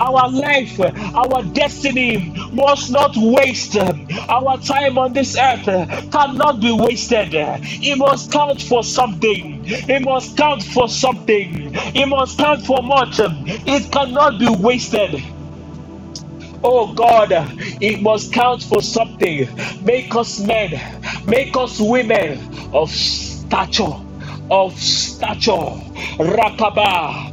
[0.01, 3.77] Our life, our destiny must not waste.
[3.77, 5.65] Our time on this earth
[6.13, 7.31] cannot be wasted.
[7.35, 9.63] It must count for something.
[9.67, 11.71] It must count for something.
[11.75, 13.21] It must count for much.
[13.21, 15.23] It cannot be wasted.
[16.65, 17.31] Oh God,
[17.81, 19.49] it must count for something.
[19.85, 20.81] Make us men,
[21.27, 22.39] make us women
[22.73, 23.97] of stature
[24.51, 25.73] of stature.
[26.19, 27.33] Rakaba.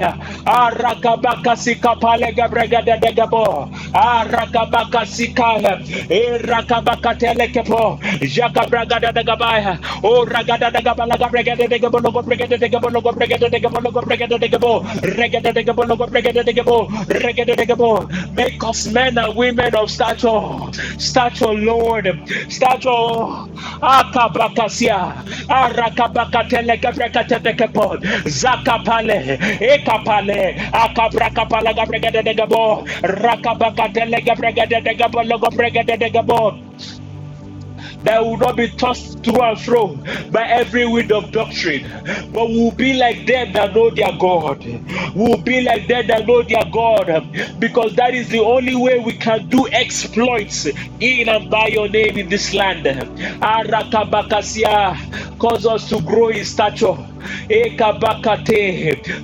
[0.00, 0.44] gabrakata.
[0.46, 3.70] Arakabaka sikapale gabragada de gabo.
[3.94, 5.78] Arakabaka sikaya.
[6.08, 7.98] Erakabaka telekepo.
[8.20, 9.78] Jakabragada de gabaya.
[10.02, 13.80] O ragada de gabala gabragada de gabo logo brigada de gabo logo brigada de gabo
[13.80, 14.80] logo brigada de gabo.
[15.02, 16.88] Regada de gabo logo brigada de gabo.
[17.08, 18.08] Regada de gabo.
[18.36, 20.70] Make us men and women of stature.
[20.98, 22.06] Stature, Lord.
[22.48, 23.48] Stature.
[23.82, 25.24] Akabakasia.
[25.48, 29.38] Arakabakatele Gabrekatekepon, Zakapale,
[32.22, 32.84] De Gabo,
[34.82, 36.52] de Gabo, Logo de Gabo
[38.04, 39.96] that will not be tossed to and fro
[40.32, 41.84] by every wind of doctrine,
[42.32, 44.64] but will be like them that know their God.
[45.14, 49.12] Will be like them that know their God, because that is the only way we
[49.12, 50.66] can do exploits
[51.00, 52.84] in and by your name in this land.
[52.86, 56.96] Arakabakasia, cause us to grow in stature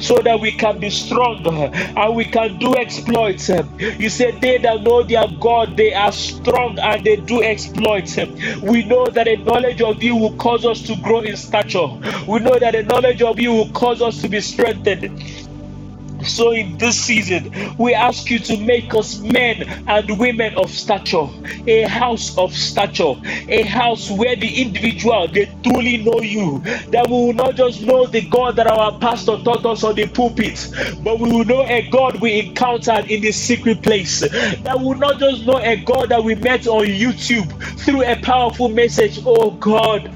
[0.01, 3.49] so that we can be strong and we can do exploits.
[3.49, 8.17] You said they that know their God, they are strong and they do exploits.
[8.63, 11.87] We know that the knowledge of you will cause us to grow in stature.
[12.29, 15.46] We know that the knowledge of you will cause us to be strengthened.
[16.27, 21.27] So, in this season, we ask you to make us men and women of stature,
[21.67, 23.15] a house of stature,
[23.49, 26.61] a house where the individual they truly know you.
[26.91, 30.07] That we will not just know the God that our pastor taught us on the
[30.09, 30.69] pulpit,
[31.03, 34.21] but we will know a God we encountered in the secret place.
[34.21, 37.51] That we will not just know a God that we met on YouTube
[37.81, 39.21] through a powerful message.
[39.25, 40.11] Oh God,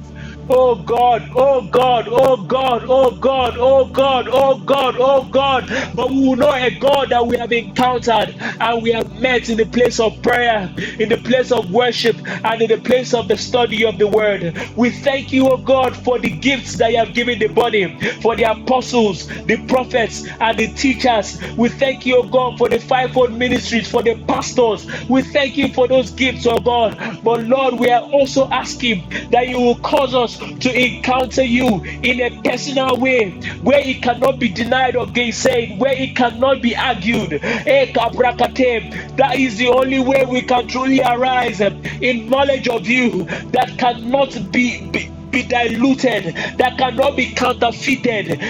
[0.48, 5.68] Oh God, oh God, oh God, oh God, oh God, oh God, oh God.
[5.96, 9.56] But we will know a God that we have encountered and we have met in
[9.56, 13.36] the place of prayer, in the place of worship, and in the place of the
[13.38, 14.56] study of the word.
[14.76, 18.36] We thank you, oh God, for the gifts that you have given the body, for
[18.36, 21.40] the apostles, the prophets, and the teachers.
[21.56, 24.86] We thank you, oh God, for the fivefold ministries, for the pastors.
[25.08, 26.96] We thank you for those gifts, oh God.
[27.24, 32.20] But Lord, we are also asking that you will cause us to encounter you in
[32.20, 33.30] a personal way
[33.62, 37.32] where it cannot be denied or gainsaid, where it cannot be argued.
[37.42, 43.76] Eh, that is the only way we can truly arise in knowledge of you that
[43.78, 48.40] cannot be, be be diluted, that cannot be counterfeited.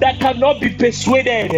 [0.00, 1.52] That cannot be persuaded.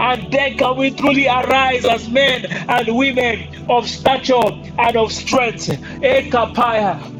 [0.00, 4.34] And then can we truly arise as men and women of stature
[4.78, 5.68] and of strength.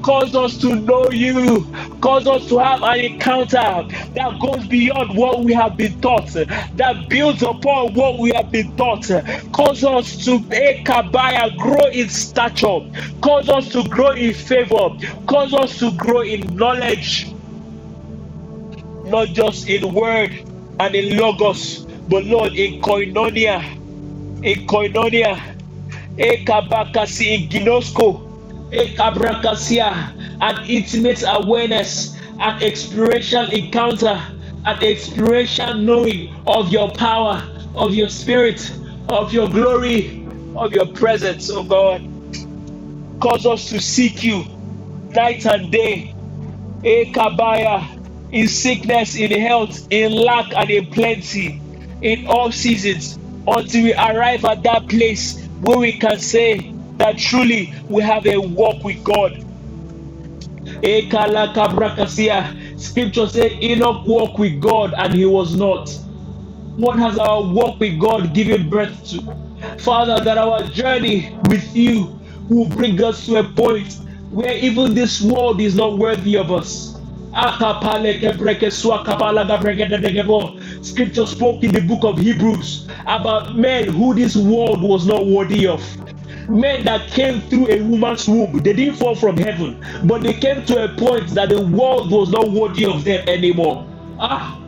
[0.03, 1.67] Cause us to know you,
[2.01, 7.09] cause us to have an encounter that goes beyond what we have been taught, that
[7.11, 9.05] builds upon what we have been taught.
[9.53, 12.89] Cause us to Ekabaya grow in stature,
[13.21, 14.89] cause us to grow in favor,
[15.27, 17.33] cause us to grow in knowledge,
[19.05, 20.31] not just in word
[20.79, 23.63] and in logos, but Lord, in koinonia,
[24.43, 25.39] in koinonia,
[26.17, 28.27] Ekabakasi, in ginosko,
[28.71, 34.21] Ekabrakasia, an intimate awareness, an experiential encounter
[34.67, 37.43] an experiential knowing of your power,
[37.75, 38.61] of your spirit,
[39.09, 40.21] of your glory,
[40.57, 42.03] of your presence, oh God.
[43.23, 44.45] Cause us to seek you
[45.15, 46.13] night and day.
[46.85, 47.87] Eh, Ekabaya,
[48.33, 51.63] in sickness, in health, in lack, and in plenty,
[52.01, 57.75] in all seasons, until we arrive at that place where we can say that truly
[57.89, 59.33] we have a walk with God.
[60.83, 65.91] Eh, Ekalakabrakasia, Scripture said Enoch walked with God and he was not.
[66.77, 69.23] What has our walk with God given birth to?
[69.81, 72.19] Father, that our journey with you
[72.49, 73.95] will bring us to a point
[74.31, 76.97] where even this world is not worthy of us.
[80.83, 85.67] Scripture spoke in the book of Hebrews about men who this world was not worthy
[85.67, 85.83] of
[86.51, 90.65] men that came through a woman's womb, they didn't fall from heaven, but they came
[90.67, 93.87] to a point that the world was not worthy of them anymore.
[94.19, 94.61] Ah,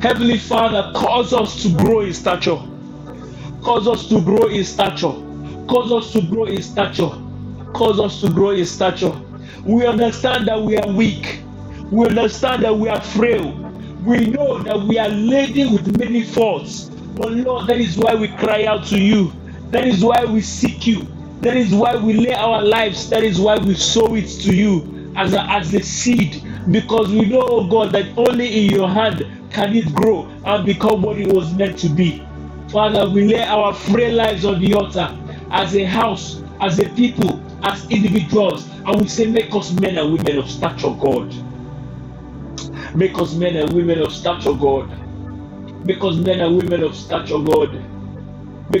[0.00, 2.58] Heavenly Father, cause us to grow in stature.
[3.62, 5.12] Cause us to grow in stature.
[5.68, 7.10] Cause us to grow in stature.
[7.74, 9.12] Cause us to grow in stature.
[9.64, 11.42] We understand that we are weak.
[11.90, 13.52] We understand that we are frail.
[14.04, 16.90] We know that we are laden with many faults.
[17.16, 19.32] But Lord, that is why we cry out to you.
[19.70, 21.15] That is why we seek you.
[21.40, 23.10] That is why we lay our lives.
[23.10, 27.26] That is why we sow it to you as a, as the seed, because we
[27.26, 31.32] know, oh God, that only in your hand can it grow and become what it
[31.32, 32.26] was meant to be.
[32.70, 35.16] Father, we lay our frail lives on the altar
[35.50, 40.12] as a house, as a people, as individuals, and we say, make us men and
[40.12, 41.34] women of stature, God.
[42.94, 44.90] Make us men and women of stature, God.
[45.84, 47.84] Make us men and women of stature, God.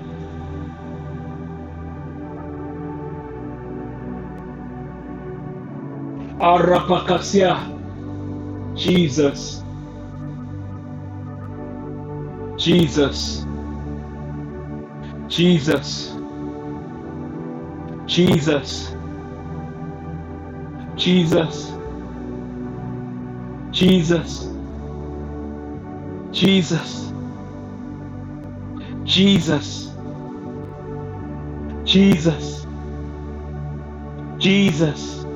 [6.40, 7.58] Arapakasia.
[8.76, 9.64] Jesus.
[12.58, 13.46] Jesus.
[15.28, 16.16] Jesus.
[18.08, 18.94] Jesus.
[20.96, 21.72] Jesus.
[23.72, 24.54] Jesus.
[26.32, 27.14] Jesus.
[29.06, 29.92] Jesus.
[31.86, 32.68] Jesus.
[34.40, 35.27] Jesus.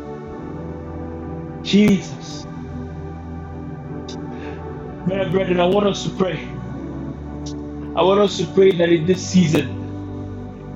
[1.64, 2.46] Jesus.
[5.08, 6.48] Man, brethren, I want us to pray.
[7.96, 9.92] I want us to pray that in this season,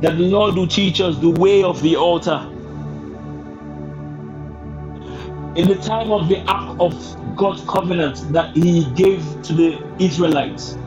[0.02, 2.52] that the Lord will teach us the way of the altar.
[5.56, 10.78] In the time of the Ark of God's covenant that He gave to the Israelites,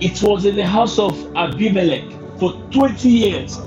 [0.00, 2.04] it was in the house of Abimelech
[2.38, 3.58] for 20 years,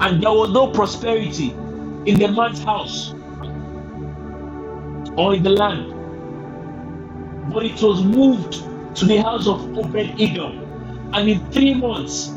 [0.00, 1.50] and there was no prosperity
[2.06, 3.14] in the man's house
[5.16, 5.92] or in the land.
[7.52, 8.62] But it was moved
[8.96, 11.10] to the house of Obed Edom.
[11.12, 12.32] And in three months,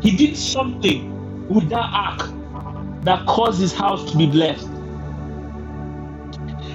[0.00, 2.30] he did something with that ark
[3.04, 4.68] that caused his house to be blessed.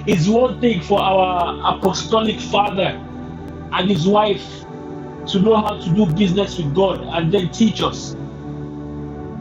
[0.05, 3.03] It's one thing for our apostolic father
[3.73, 4.45] and his wife
[5.27, 8.15] to know how to do business with God and then teach us.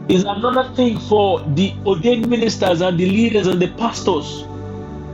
[0.09, 4.45] It's another thing for the ordained ministers and the leaders and the pastors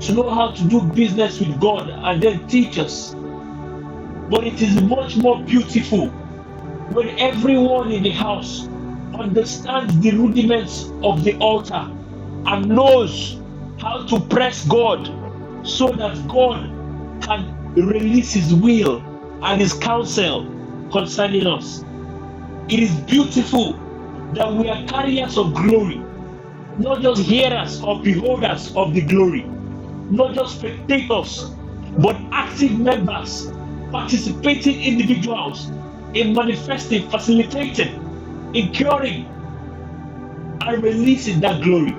[0.06, 3.16] to know how to do business with God and then teach us.
[4.30, 6.10] But it is much more beautiful
[6.92, 8.68] when everyone in the house
[9.14, 11.90] understands the rudiments of the altar
[12.46, 13.42] and knows
[13.80, 15.08] how to press God
[15.66, 16.70] so that God
[17.22, 19.04] can release His will
[19.44, 20.46] and His counsel
[20.92, 21.86] concerning us.
[22.70, 23.74] It is beautiful
[24.34, 26.08] that we are carriers of glory,
[26.78, 29.52] not just hearers or beholders of the glory,
[30.14, 31.50] not just spectators,
[31.98, 33.52] but active members,
[33.92, 35.70] participating individuals
[36.14, 39.26] in manifesting, facilitating, in curing,
[40.62, 41.96] and releasing that glory.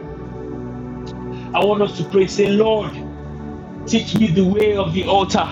[1.55, 2.93] I want us to pray, say, Lord,
[3.87, 5.49] teach me the way of the altar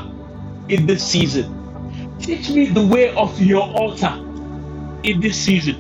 [0.69, 1.59] in this season.
[2.21, 4.15] Teach me the way of your altar
[5.03, 5.77] in this season.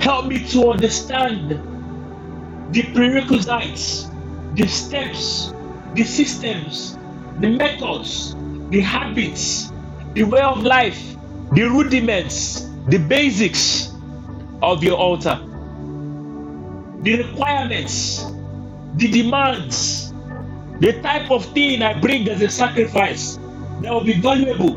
[0.00, 1.50] Help me to understand
[2.72, 4.08] the prerequisites,
[4.54, 5.52] the steps,
[5.94, 6.96] the systems,
[7.40, 8.34] the methods,
[8.70, 9.72] the habits,
[10.14, 11.16] the way of life,
[11.52, 13.92] the rudiments, the basics
[14.62, 15.38] of your altar,
[17.02, 18.24] the requirements,
[18.96, 20.12] the demands,
[20.80, 23.38] the type of thing I bring as a sacrifice
[23.82, 24.74] that will be valuable,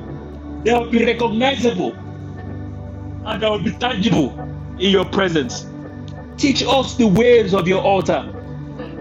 [0.66, 4.38] that will be recognizable, and that will be tangible
[4.80, 5.66] in your presence.
[6.38, 8.35] Teach us the ways of your altar.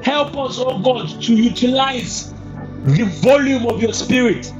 [0.04, 2.34] Help us, oh God, to utilize
[2.84, 4.52] the volume of your spirit,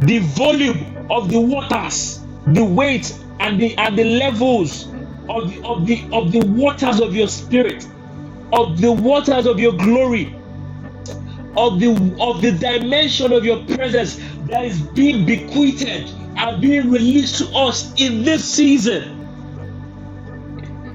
[0.00, 4.88] the volume of the waters, the weight and the and the levels
[5.28, 7.86] of the of the of the waters of your spirit,
[8.52, 10.34] of the waters of your glory,
[11.56, 14.16] of the of the dimension of your presence
[14.48, 19.28] that is being bequeathed and being released to us in this season.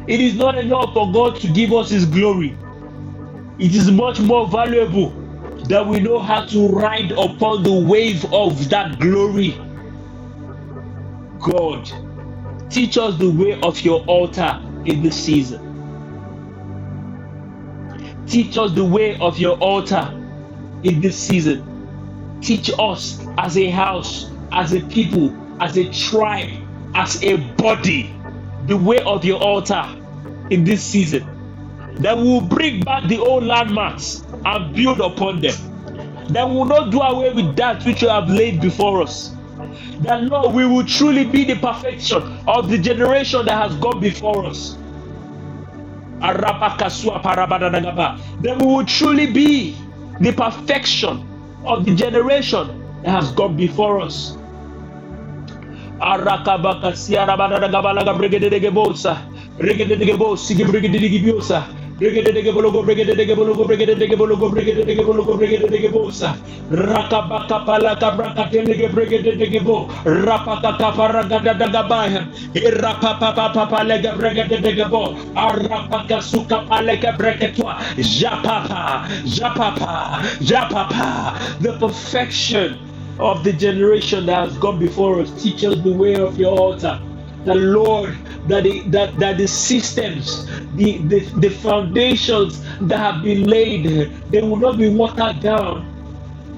[0.07, 2.57] It is not enough for God to give us His glory.
[3.61, 5.11] It is much more valuable
[5.69, 9.55] that we know how to ride upon the wave of that glory.
[11.39, 11.88] God,
[12.71, 15.79] teach us the way of your altar in this season.
[18.25, 20.11] Teach us the way of your altar
[20.83, 22.39] in this season.
[22.41, 26.49] Teach us as a house, as a people, as a tribe,
[26.95, 28.11] as a body,
[28.65, 29.85] the way of your altar
[30.49, 31.31] in this season.
[32.02, 35.53] That we will bring back the old landmarks and build upon them.
[36.30, 39.36] That we will not do away with that which you have laid before us.
[40.02, 44.45] That Lord, we will truly be the perfection of the generation that has gone before
[44.48, 44.76] us.
[46.22, 49.78] That we will truly be
[50.19, 51.23] the perfection
[51.65, 54.36] of the generation that has gone before us.
[55.99, 59.18] Arakabaka siarabadagabalaga brigedegebosa,
[81.61, 82.80] the perfection
[83.19, 85.30] of the generation that has gone before us.
[85.44, 86.99] teaches the way of your altar.
[87.45, 90.45] The Lord, that the, that, that the systems,
[90.76, 93.85] the, the, the foundations that have been laid,
[94.31, 95.88] they will not be watered down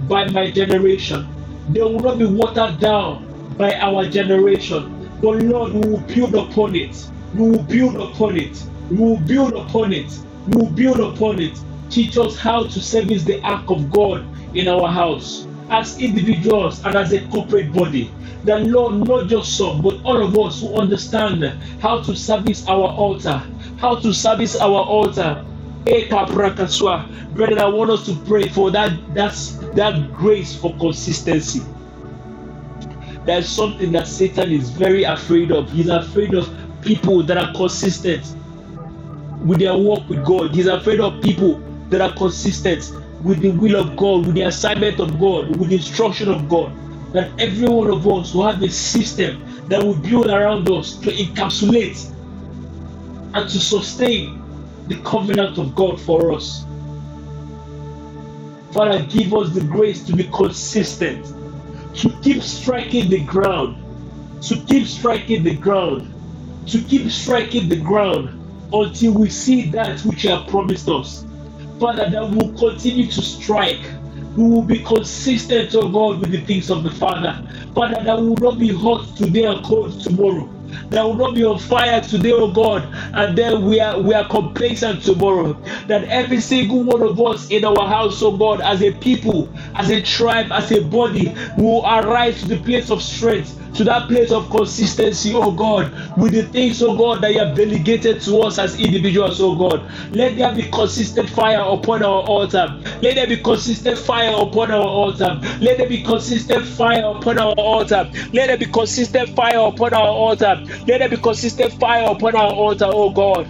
[0.09, 1.27] by my generation.
[1.69, 5.09] They will not be watered down by our generation.
[5.21, 7.09] But Lord, we will build upon it.
[7.35, 8.63] We will build upon it.
[8.91, 10.11] We will build upon it.
[10.47, 11.57] We will build upon it.
[11.89, 16.95] Teach us how to service the ark of God in our house as individuals and
[16.95, 18.11] as a corporate body.
[18.43, 21.43] The Lord, not just some, but all of us who understand
[21.81, 23.41] how to service our altar,
[23.77, 25.45] how to service our altar.
[25.85, 31.61] Brethren, I want us to pray for that that's that grace for consistency.
[33.25, 35.69] There's something that Satan is very afraid of.
[35.71, 36.49] He's afraid of
[36.81, 38.35] people that are consistent
[39.45, 40.53] with their walk with God.
[40.53, 42.91] He's afraid of people that are consistent
[43.23, 46.71] with the will of God, with the assignment of God, with the instruction of God.
[47.13, 51.11] That every one of us will have a system that will build around us to
[51.11, 52.11] encapsulate
[53.33, 54.41] and to sustain
[54.87, 56.65] the covenant of God for us.
[58.71, 61.25] Father, give us the grace to be consistent,
[61.95, 63.77] to keep striking the ground,
[64.41, 66.11] to keep striking the ground,
[66.67, 68.39] to keep striking the ground
[68.73, 71.25] until we see that which you have promised us.
[71.79, 73.81] Father, that will continue to strike,
[74.35, 77.47] We will be consistent, oh God, with the things of the Father.
[77.75, 80.49] Father, that will not be hot today and cold tomorrow
[80.89, 84.27] that will not be on fire today, oh God, and then we are we are
[84.27, 85.53] complacent tomorrow.
[85.87, 89.89] That every single one of us in our house, oh God, as a people, as
[89.89, 94.31] a tribe, as a body, will arise to the place of strength to that place
[94.31, 98.59] of consistency, oh God, with the things, oh God, that you have delegated to us
[98.59, 99.89] as individuals, oh God.
[100.11, 102.67] Let there be consistent fire upon our altar.
[103.01, 105.39] Let there be consistent fire upon our altar.
[105.59, 108.09] Let there be consistent fire upon our altar.
[108.33, 110.62] Let there be consistent fire upon our altar.
[110.87, 113.47] Let there be consistent fire upon our altar, oh God.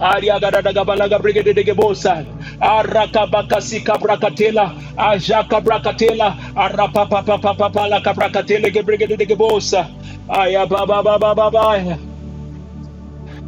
[0.00, 2.26] Ariagadagabalaga brigade de gebosa.
[2.60, 4.74] Arakabakasika brakatela.
[4.98, 6.36] Ajaka brakatela.
[6.56, 9.88] Arapapapapapala kabrakatele gebrigade de gebosa.
[10.28, 11.98] Ayababa baba baba.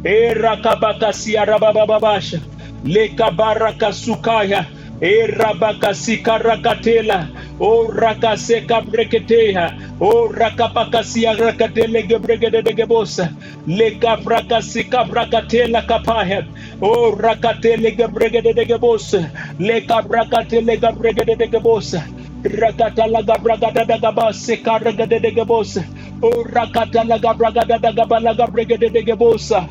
[0.03, 2.41] Erakabakasia rabababasha.
[2.83, 4.65] Leka baraka sukaya.
[5.01, 7.29] Erabakasika rakatela.
[7.59, 9.71] O rakaseka breketeha.
[10.01, 13.33] O rakapakasia rakatele gebregede de gebosa.
[13.67, 16.43] Leka brakasika brakatela kapaya.
[16.81, 19.31] O rakatele gebregede de gebosa.
[19.59, 22.03] Leka brakatele gebregede de gebosa.
[22.43, 25.85] Rakatala gabragada da gabase karagade de gebosa.
[26.23, 29.69] O rakatala gabragada da gabala gabregede de gebosa.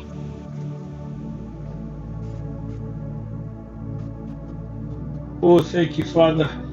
[5.43, 6.68] Oh, thank you, Father.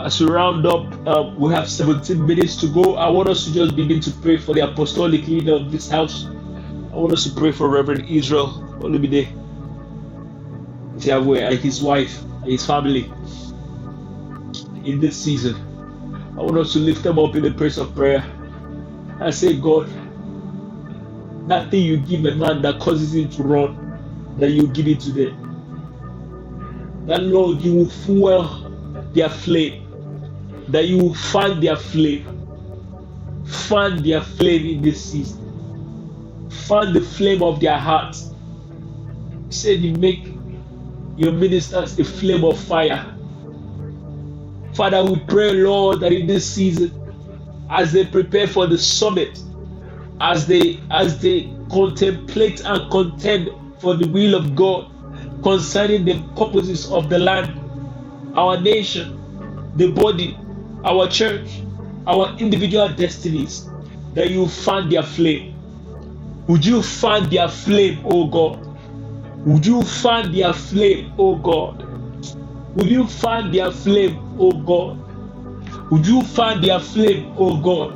[0.00, 2.96] As we round up, uh, we have 17 minutes to go.
[2.96, 6.26] I want us to just begin to pray for the apostolic leader of this house.
[6.26, 8.48] I want us to pray for Reverend Israel
[8.80, 9.28] Olumide,
[10.92, 13.12] and his wife, and his family
[14.84, 15.56] in this season.
[16.38, 18.24] I want us to lift them up in the place of prayer.
[19.20, 19.88] I say, God,
[21.48, 25.00] that thing you give a man that causes him to run, that you give it
[25.00, 25.36] to them
[27.06, 28.44] that Lord, you will fuel
[29.14, 29.85] their flame,
[30.68, 32.24] that you will fan their flame,
[33.46, 38.30] fan their flame in this season, fan the flame of their hearts.
[39.46, 40.26] You said you make
[41.16, 43.14] your ministers a flame of fire.
[44.74, 46.92] Father, we pray, Lord, that in this season,
[47.70, 49.38] as they prepare for the summit,
[50.20, 54.90] as they as they contemplate and contend for the will of God,
[55.42, 57.58] concerning the purposes of the land,
[58.36, 60.36] our nation, the body,
[60.86, 61.62] our church,
[62.06, 63.68] our individual destinies,
[64.14, 65.54] that you fan their flame.
[66.46, 68.64] Would you fan their flame, oh God?
[69.46, 71.82] Would you fan their flame, oh God?
[72.76, 75.90] Would you fan their flame, oh God?
[75.90, 77.94] Would you fan their flame, oh God?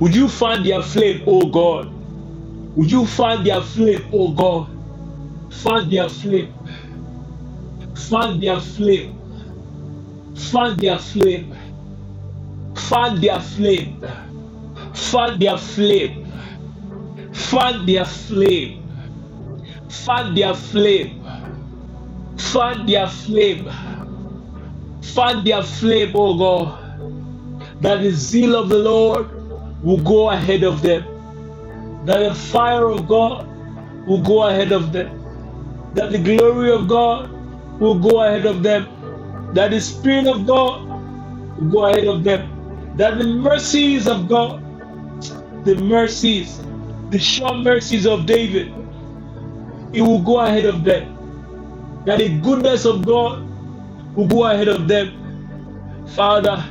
[0.00, 1.92] Would you fan their flame, oh God?
[2.76, 4.68] Would you fan their flame, oh God?
[5.52, 6.54] Fan their flame.
[8.08, 9.25] Fan their flame.
[10.36, 11.54] Fan their flame.
[12.76, 14.04] Fan their flame.
[14.94, 16.32] Fan their flame.
[17.32, 18.82] Fan their flame.
[19.88, 21.24] Fan their flame.
[22.36, 23.70] Fan their flame.
[25.02, 27.82] Fan their flame, oh God.
[27.82, 29.28] That the zeal of the Lord
[29.82, 31.04] will go ahead of them.
[32.06, 33.46] That the fire of God
[34.06, 35.26] will go ahead of them
[35.96, 37.30] that the glory of God
[37.80, 38.86] will go ahead of them,
[39.56, 40.88] that the Spirit of God
[41.58, 44.62] will go ahead of them, that the mercies of God,
[45.64, 46.60] the mercies,
[47.10, 48.72] the sure mercies of David,
[49.92, 51.30] it will go ahead of them,
[52.06, 53.42] that the goodness of God
[54.16, 55.32] will go ahead of them.
[56.08, 56.64] Father,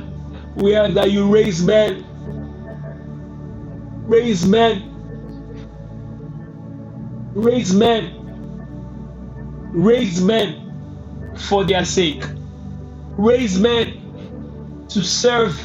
[0.56, 2.04] we ask that you raise men,
[4.06, 4.92] raise men,
[7.34, 8.16] raise men
[9.76, 10.62] raise men
[11.36, 12.24] for their sake,
[13.18, 13.94] raise men
[14.90, 15.60] to serve,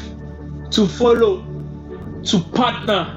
[0.70, 1.44] to follow,
[2.24, 3.14] to partner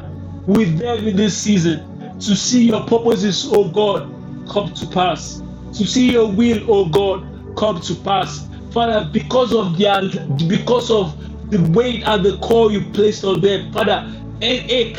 [0.47, 1.83] with them in this season,
[2.19, 4.09] to see your purposes, oh God,
[4.49, 5.41] come to pass,
[5.73, 7.23] to see your will, oh God,
[7.57, 8.47] come to pass.
[8.71, 10.01] Father, because of their
[10.47, 11.15] because of
[11.51, 14.05] the weight and the call you placed on them, Father,
[14.41, 14.93] I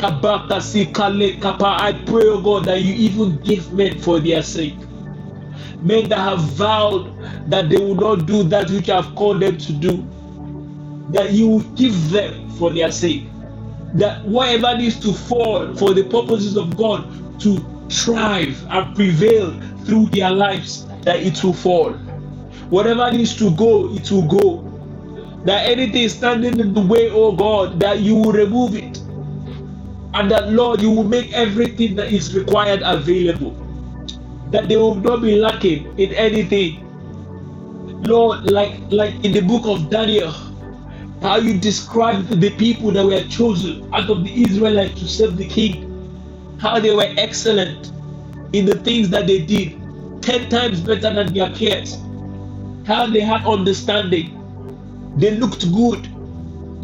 [2.05, 4.75] pray, oh God, that you even give men for their sake
[5.81, 7.13] men that have vowed
[7.49, 10.07] that they will not do that which I have called them to do,
[11.11, 13.23] that you will give them for their sake.
[13.93, 17.57] That whatever needs to fall for the purposes of God to
[17.89, 19.51] thrive and prevail
[19.85, 21.93] through their lives, that it will fall.
[22.69, 24.63] Whatever needs to go, it will go.
[25.45, 28.97] That anything standing in the way, oh God, that you will remove it.
[30.13, 33.66] And that, Lord, you will make everything that is required available
[34.51, 36.83] that they will not be lacking in anything.
[38.03, 40.31] Lord, like like in the book of Daniel,
[41.21, 45.47] how you described the people that were chosen out of the Israelites to serve the
[45.47, 47.91] king, how they were excellent
[48.53, 49.75] in the things that they did,
[50.21, 51.97] ten times better than their peers,
[52.85, 54.31] how they had understanding,
[55.17, 56.07] they looked good,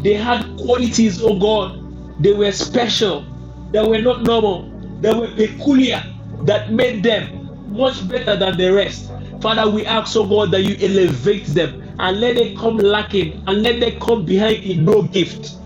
[0.02, 1.80] they had qualities, oh God,
[2.22, 3.24] they were special,
[3.72, 4.70] they were not normal,
[5.00, 6.02] they were peculiar,
[6.42, 7.43] that made them
[7.74, 9.10] much better than the rest.
[9.40, 13.62] Father, we ask, oh God, that you elevate them and let them come lacking and
[13.62, 15.56] let them come behind in no gift.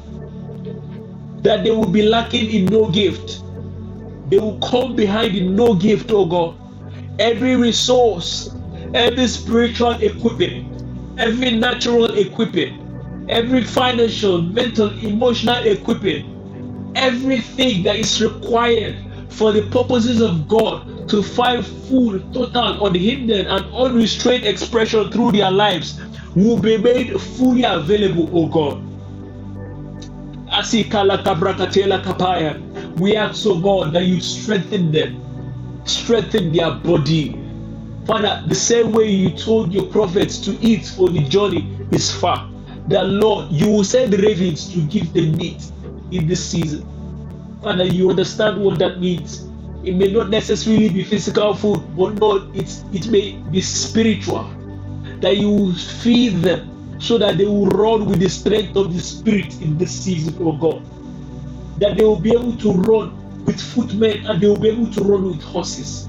[1.42, 3.42] That they will be lacking in no gift.
[4.30, 6.56] They will come behind in no gift, oh God.
[7.20, 8.54] Every resource,
[8.94, 10.82] every spiritual equipment,
[11.18, 16.26] every natural equipment, every financial, mental, emotional equipment,
[16.96, 18.96] everything that is required
[19.28, 25.50] for the purposes of God to find full, total, unhindered, and unrestrained expression through their
[25.50, 26.00] lives
[26.34, 28.82] will be made fully available, O God.
[32.98, 37.38] We ask, O God, that you strengthen them, strengthen their body.
[38.06, 42.50] Father, the same way you told your prophets to eat for the journey is far.
[42.88, 45.70] That Lord, you will send ravens to give them meat
[46.10, 46.86] in this season.
[47.62, 49.44] Father, you understand what that means.
[49.82, 54.48] It may not necessarily be physical food, but Lord, it's, it may be spiritual.
[55.22, 59.00] That you will feed them so that they will run with the strength of the
[59.00, 60.82] Spirit in this season, oh God.
[61.78, 63.12] That they will be able to run
[63.44, 66.08] with footmen and they will be able to run with horses.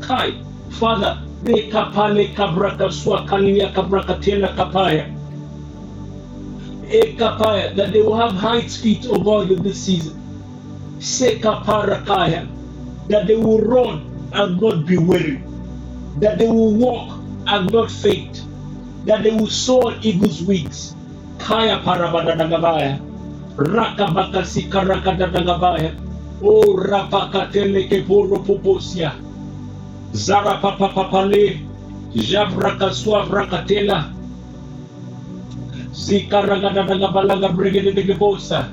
[0.00, 4.20] Kai, Father, kapale kabraka swakalia kabraka
[4.56, 5.12] kapaya.
[6.84, 10.25] Ekapaya, that they will have high feet, oh God, in this season.
[13.08, 15.42] That they will run and not be weary,
[16.20, 18.44] that they will walk and not faint,
[19.04, 20.96] that they will soar eagle's wings.
[21.38, 22.98] Kaya parabadadagabaya,
[23.56, 25.94] rakabakasika rakadadagabaya,
[26.42, 29.12] o rapakatele keporo poposia,
[30.12, 31.60] zara papapapale,
[32.14, 34.12] javrakaswa vrakatela,
[35.92, 38.72] zika ragadadagabalaga brigedegebosa,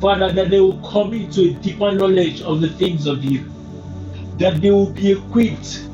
[0.00, 3.50] Father, that they will come into a deeper knowledge of the things of you.
[4.38, 5.88] That they will be equipped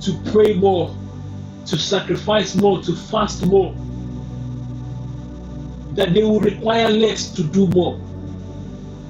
[0.00, 0.94] to pray more,
[1.66, 3.72] to sacrifice more, to fast more.
[5.92, 8.00] That they will require less to do more.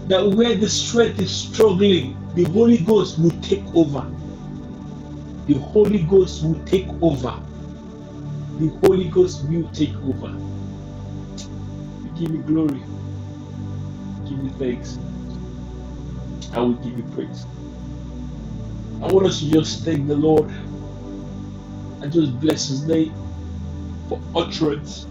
[0.09, 4.11] That where the strength is struggling, the Holy Ghost will take over.
[5.47, 7.41] The Holy Ghost will take over
[8.59, 10.37] the Holy Ghost will take over.
[12.17, 12.83] Give you glory.
[14.29, 14.99] Give you thanks.
[16.53, 17.47] I will give you praise.
[19.03, 20.51] I want us to just thank the Lord
[22.03, 23.15] and just bless His name
[24.09, 25.07] for utterance.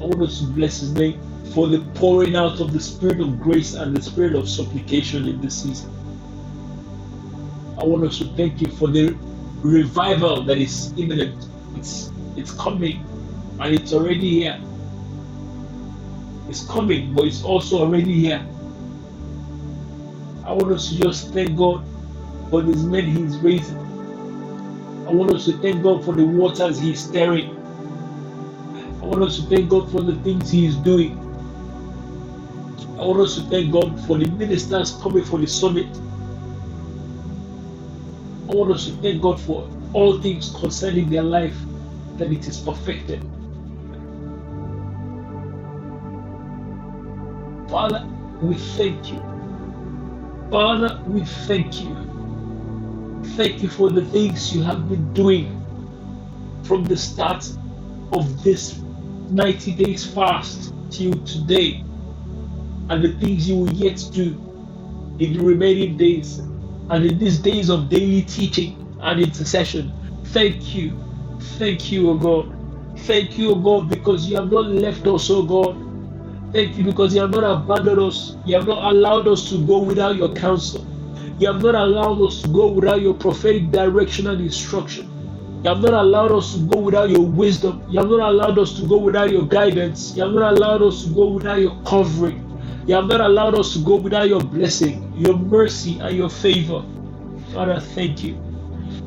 [0.00, 1.20] I want us to bless His name
[1.52, 5.40] for the pouring out of the Spirit of grace and the Spirit of supplication in
[5.40, 5.90] this season.
[7.78, 9.18] I want us to thank you for the
[9.62, 11.46] revival that is imminent.
[11.76, 13.04] It's it's coming
[13.60, 14.60] and it's already here.
[16.48, 18.46] It's coming, but it's also already here.
[20.44, 21.84] I want us to just thank God
[22.50, 23.78] for these men He's raising.
[25.06, 27.56] I want us to thank God for the waters He's stirring.
[28.86, 31.18] I want us to thank God for the things He is doing.
[32.98, 35.88] I want us to thank God for the ministers coming for the summit.
[38.50, 41.56] I want us to thank God for all things concerning their life,
[42.16, 43.22] that it is perfected.
[47.70, 48.04] Father,
[48.42, 49.20] we thank you.
[50.50, 51.94] Father, we thank you.
[53.36, 55.56] Thank you for the things you have been doing
[56.64, 57.48] from the start
[58.12, 58.80] of this
[59.30, 61.84] 90 days fast till today,
[62.88, 64.30] and the things you will yet do
[65.20, 66.40] in the remaining days
[66.90, 69.92] and in these days of daily teaching and intercession.
[70.26, 70.98] Thank you.
[71.58, 72.52] Thank you, O God.
[73.00, 75.76] Thank you, O God, because you have not left us, O God.
[76.52, 78.36] Thank you because you have not abandoned us.
[78.44, 80.84] You have not allowed us to go without your counsel.
[81.38, 85.08] You have not allowed us to go without your prophetic direction and instruction.
[85.62, 87.84] You have not allowed us to go without your wisdom.
[87.88, 90.16] You have not allowed us to go without your guidance.
[90.16, 92.46] You have not allowed us to go without your covering.
[92.86, 96.84] You have not allowed us to go without your blessing, your mercy, and your favor.
[97.54, 98.40] Father, thank you.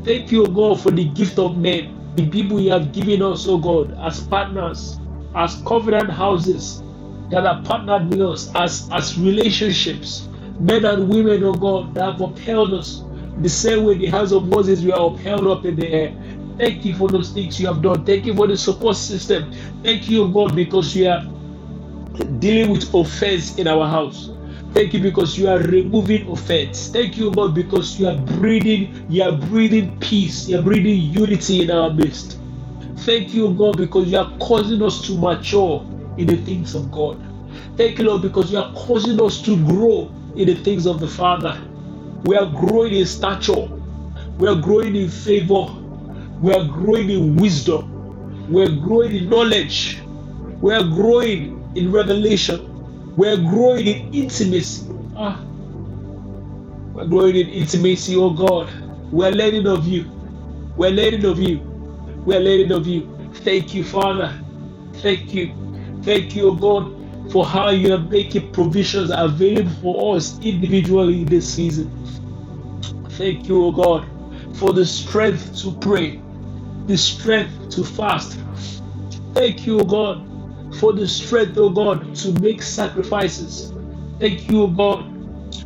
[0.06, 3.60] Thank you, God, for the gift of men, the people you have given us, oh
[3.60, 5.00] God, as partners,
[5.36, 6.84] as covenant houses
[7.32, 10.30] that are partnered with us, as, as relationships,
[10.60, 13.04] men and women, oh God, that have upheld us
[13.42, 16.16] The same way the hands of Moses were upheld up in the air.
[16.60, 18.06] Thank you for those things you have done.
[18.06, 19.52] Thank you for the support system.
[19.84, 21.24] Thank you, God, because you are
[22.40, 24.33] dealing with offense in our house.
[24.74, 26.90] Thank you because you are removing offense.
[26.90, 31.64] Thank you, God, because you are breathing, you are breathing peace, you are breathing unity
[31.64, 32.40] in our midst.
[33.00, 35.86] Thank you, God, because you are causing us to mature
[36.18, 37.22] in the things of God.
[37.78, 41.08] Thank you, Lord, because you are causing us to grow in the things of the
[41.08, 41.62] Father.
[42.24, 43.68] We are growing in stature.
[44.40, 45.68] We are growing in favor.
[46.42, 47.84] We are growing in wisdom.
[48.50, 50.02] We are growing in knowledge.
[50.62, 52.73] We are growing in revelation.
[53.16, 54.88] We are growing in intimacy.
[55.16, 55.44] Ah.
[56.94, 58.70] We're growing in intimacy, oh God.
[59.12, 60.10] We're learning of you.
[60.78, 61.60] We're learning of you.
[62.26, 63.32] We're learning of you.
[63.36, 64.40] Thank you, Father.
[64.96, 65.54] Thank you.
[66.04, 71.52] Thank you, oh God for how you are making provisions available for us individually this
[71.52, 71.90] season.
[73.12, 74.08] Thank you, O God,
[74.58, 76.22] for the strength to pray,
[76.88, 78.40] the strength to fast.
[79.34, 80.28] Thank you, O God,
[80.80, 83.74] for the strength, O God, to make sacrifices.
[84.20, 85.06] Thank you, O God,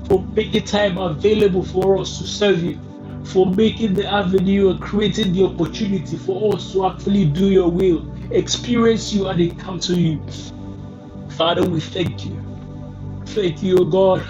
[0.08, 2.80] for making time available for us to serve you,
[3.24, 8.06] for making the avenue and creating the opportunity for us to actually do your will,
[8.32, 10.22] experience you and encounter you.
[11.30, 12.42] Father, we thank you.
[13.28, 14.26] Thank you, God,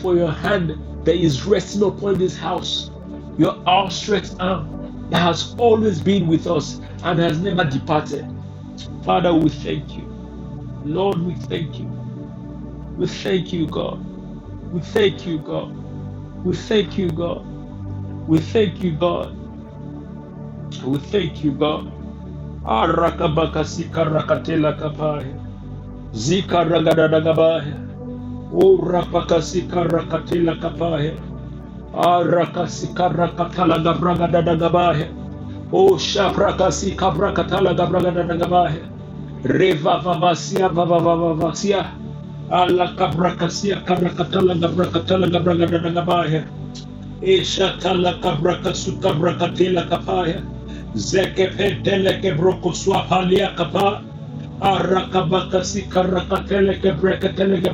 [0.00, 2.90] for your hand that is resting upon this house,
[3.36, 8.33] your outstretched arm that has always been with us and has never departed.
[9.02, 10.08] Father, we thank you.
[10.82, 11.90] Lord, we thank you.
[12.96, 14.00] We thank you, God.
[14.70, 15.72] We thank you, God.
[16.42, 17.46] We thank you, God.
[18.26, 19.32] We thank you, God.
[20.84, 21.92] We thank you, God.
[22.64, 25.40] Arakabakasika rakatela kapaya.
[26.14, 27.80] Zika ragadadagabaya.
[28.50, 31.18] O rapakasika rakatila kapaya.
[31.92, 35.14] Arakasika rakatala gabragadadagabaya.
[35.74, 38.86] O shaprakasika brakatala gabragadadagabaya.
[39.44, 41.82] Reva vavasia vavavavasia.
[42.50, 46.46] Ala kabrakasia karakatala gabrakatala gabragadadagabaya.
[47.22, 50.42] Eshatala kabrakasuka brakatila kapaya.
[50.94, 54.02] Zeke pentele kebroko swapalia kapaya.
[54.62, 57.70] Arakabakasi karakatele ke brekatele ke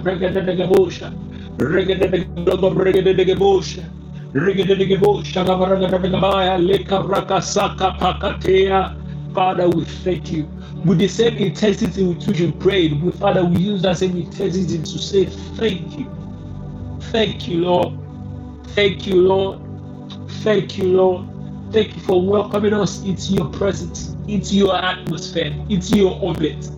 [9.34, 10.44] Father, we thank you.
[10.84, 14.78] With the same intensity with which we prayed, we, Father, we use that same intensity
[14.78, 16.06] to say thank you.
[17.10, 17.98] Thank you, Lord.
[18.68, 19.60] Thank you, Lord.
[20.44, 21.26] Thank you, Lord.
[21.72, 26.70] Thank you for welcoming us into your presence, into your atmosphere, into your orbit.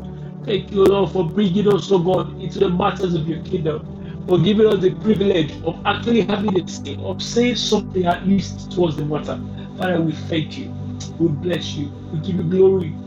[0.45, 4.39] Thank you, Lord, for bringing us, oh God, into the matters of your kingdom, for
[4.39, 8.97] giving us the privilege of actually having a say, of saying something at least towards
[8.97, 9.41] the matter.
[9.79, 10.75] Father, we thank you.
[11.19, 11.93] We bless you.
[12.13, 13.01] We give you glory.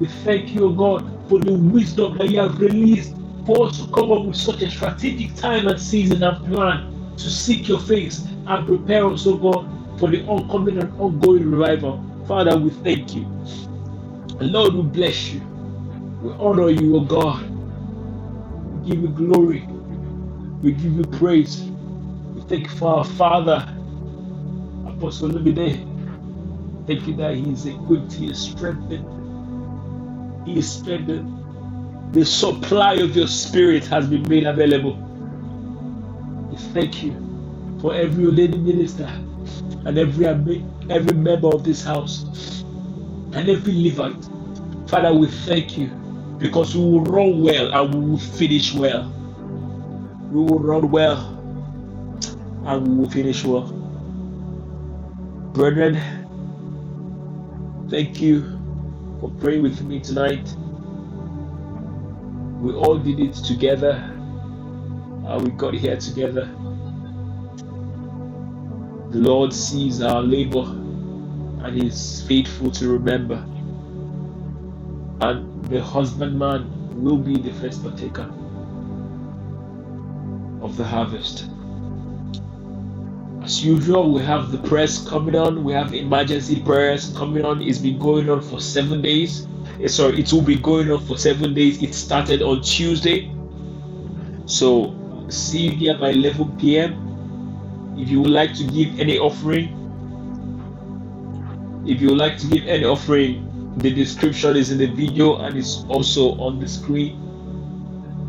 [0.00, 3.16] We thank you, oh God, for the wisdom that you have released
[3.46, 6.88] for us to come up with such a strategic time and season and plan
[7.18, 12.04] to seek your face and prepare us, oh God, for the oncoming and ongoing revival.
[12.26, 13.28] Father, we thank you.
[14.40, 15.42] Lord, we bless you.
[16.20, 17.50] We honor you, O God.
[18.70, 19.69] We give you glory.
[20.62, 21.62] We give you praise.
[22.34, 23.66] We thank you for our Father,
[24.86, 25.86] Apostle Olumide.
[26.86, 29.06] Thank you that He is equipped, He is strengthened.
[30.44, 31.30] He is strengthened.
[32.12, 35.00] The supply of your spirit has been made available.
[36.50, 37.16] We thank you
[37.80, 39.10] for every lady minister
[39.84, 40.26] and every
[40.90, 42.26] every member of this house
[43.32, 44.28] and every Levite.
[44.88, 45.88] Father, we thank you
[46.38, 49.12] because we will run well and we will finish well.
[50.30, 51.18] We will run well
[52.64, 53.66] and we will finish well.
[55.52, 55.98] Brethren,
[57.90, 58.42] thank you
[59.20, 60.54] for praying with me tonight.
[62.60, 66.48] We all did it together and we got here together.
[69.10, 70.62] The Lord sees our labor
[71.64, 73.44] and is faithful to remember.
[75.22, 78.32] And the husbandman will be the first partaker
[80.60, 81.46] of the harvest.
[83.42, 85.64] As usual, we have the prayers coming on.
[85.64, 87.62] We have emergency prayers coming on.
[87.62, 89.46] It's been going on for seven days.
[89.82, 91.82] Eh, sorry, it will be going on for seven days.
[91.82, 93.32] It started on Tuesday.
[94.44, 94.94] So
[95.28, 97.96] see you here by 11 p.m.
[97.98, 99.76] If you would like to give any offering,
[101.86, 105.56] if you would like to give any offering, the description is in the video and
[105.56, 107.29] it's also on the screen.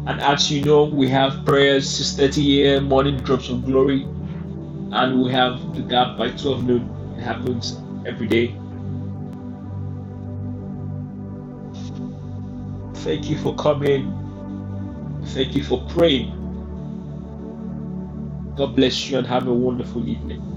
[0.07, 2.85] And as you know, we have prayers 6:30 a.m.
[2.85, 4.01] morning drops of glory.
[4.91, 6.91] and we have the gap by 12 noon.
[7.15, 8.61] It happens every day.
[12.95, 14.15] Thank you for coming.
[15.23, 16.35] Thank you for praying.
[18.55, 20.50] God bless you and have a wonderful evening.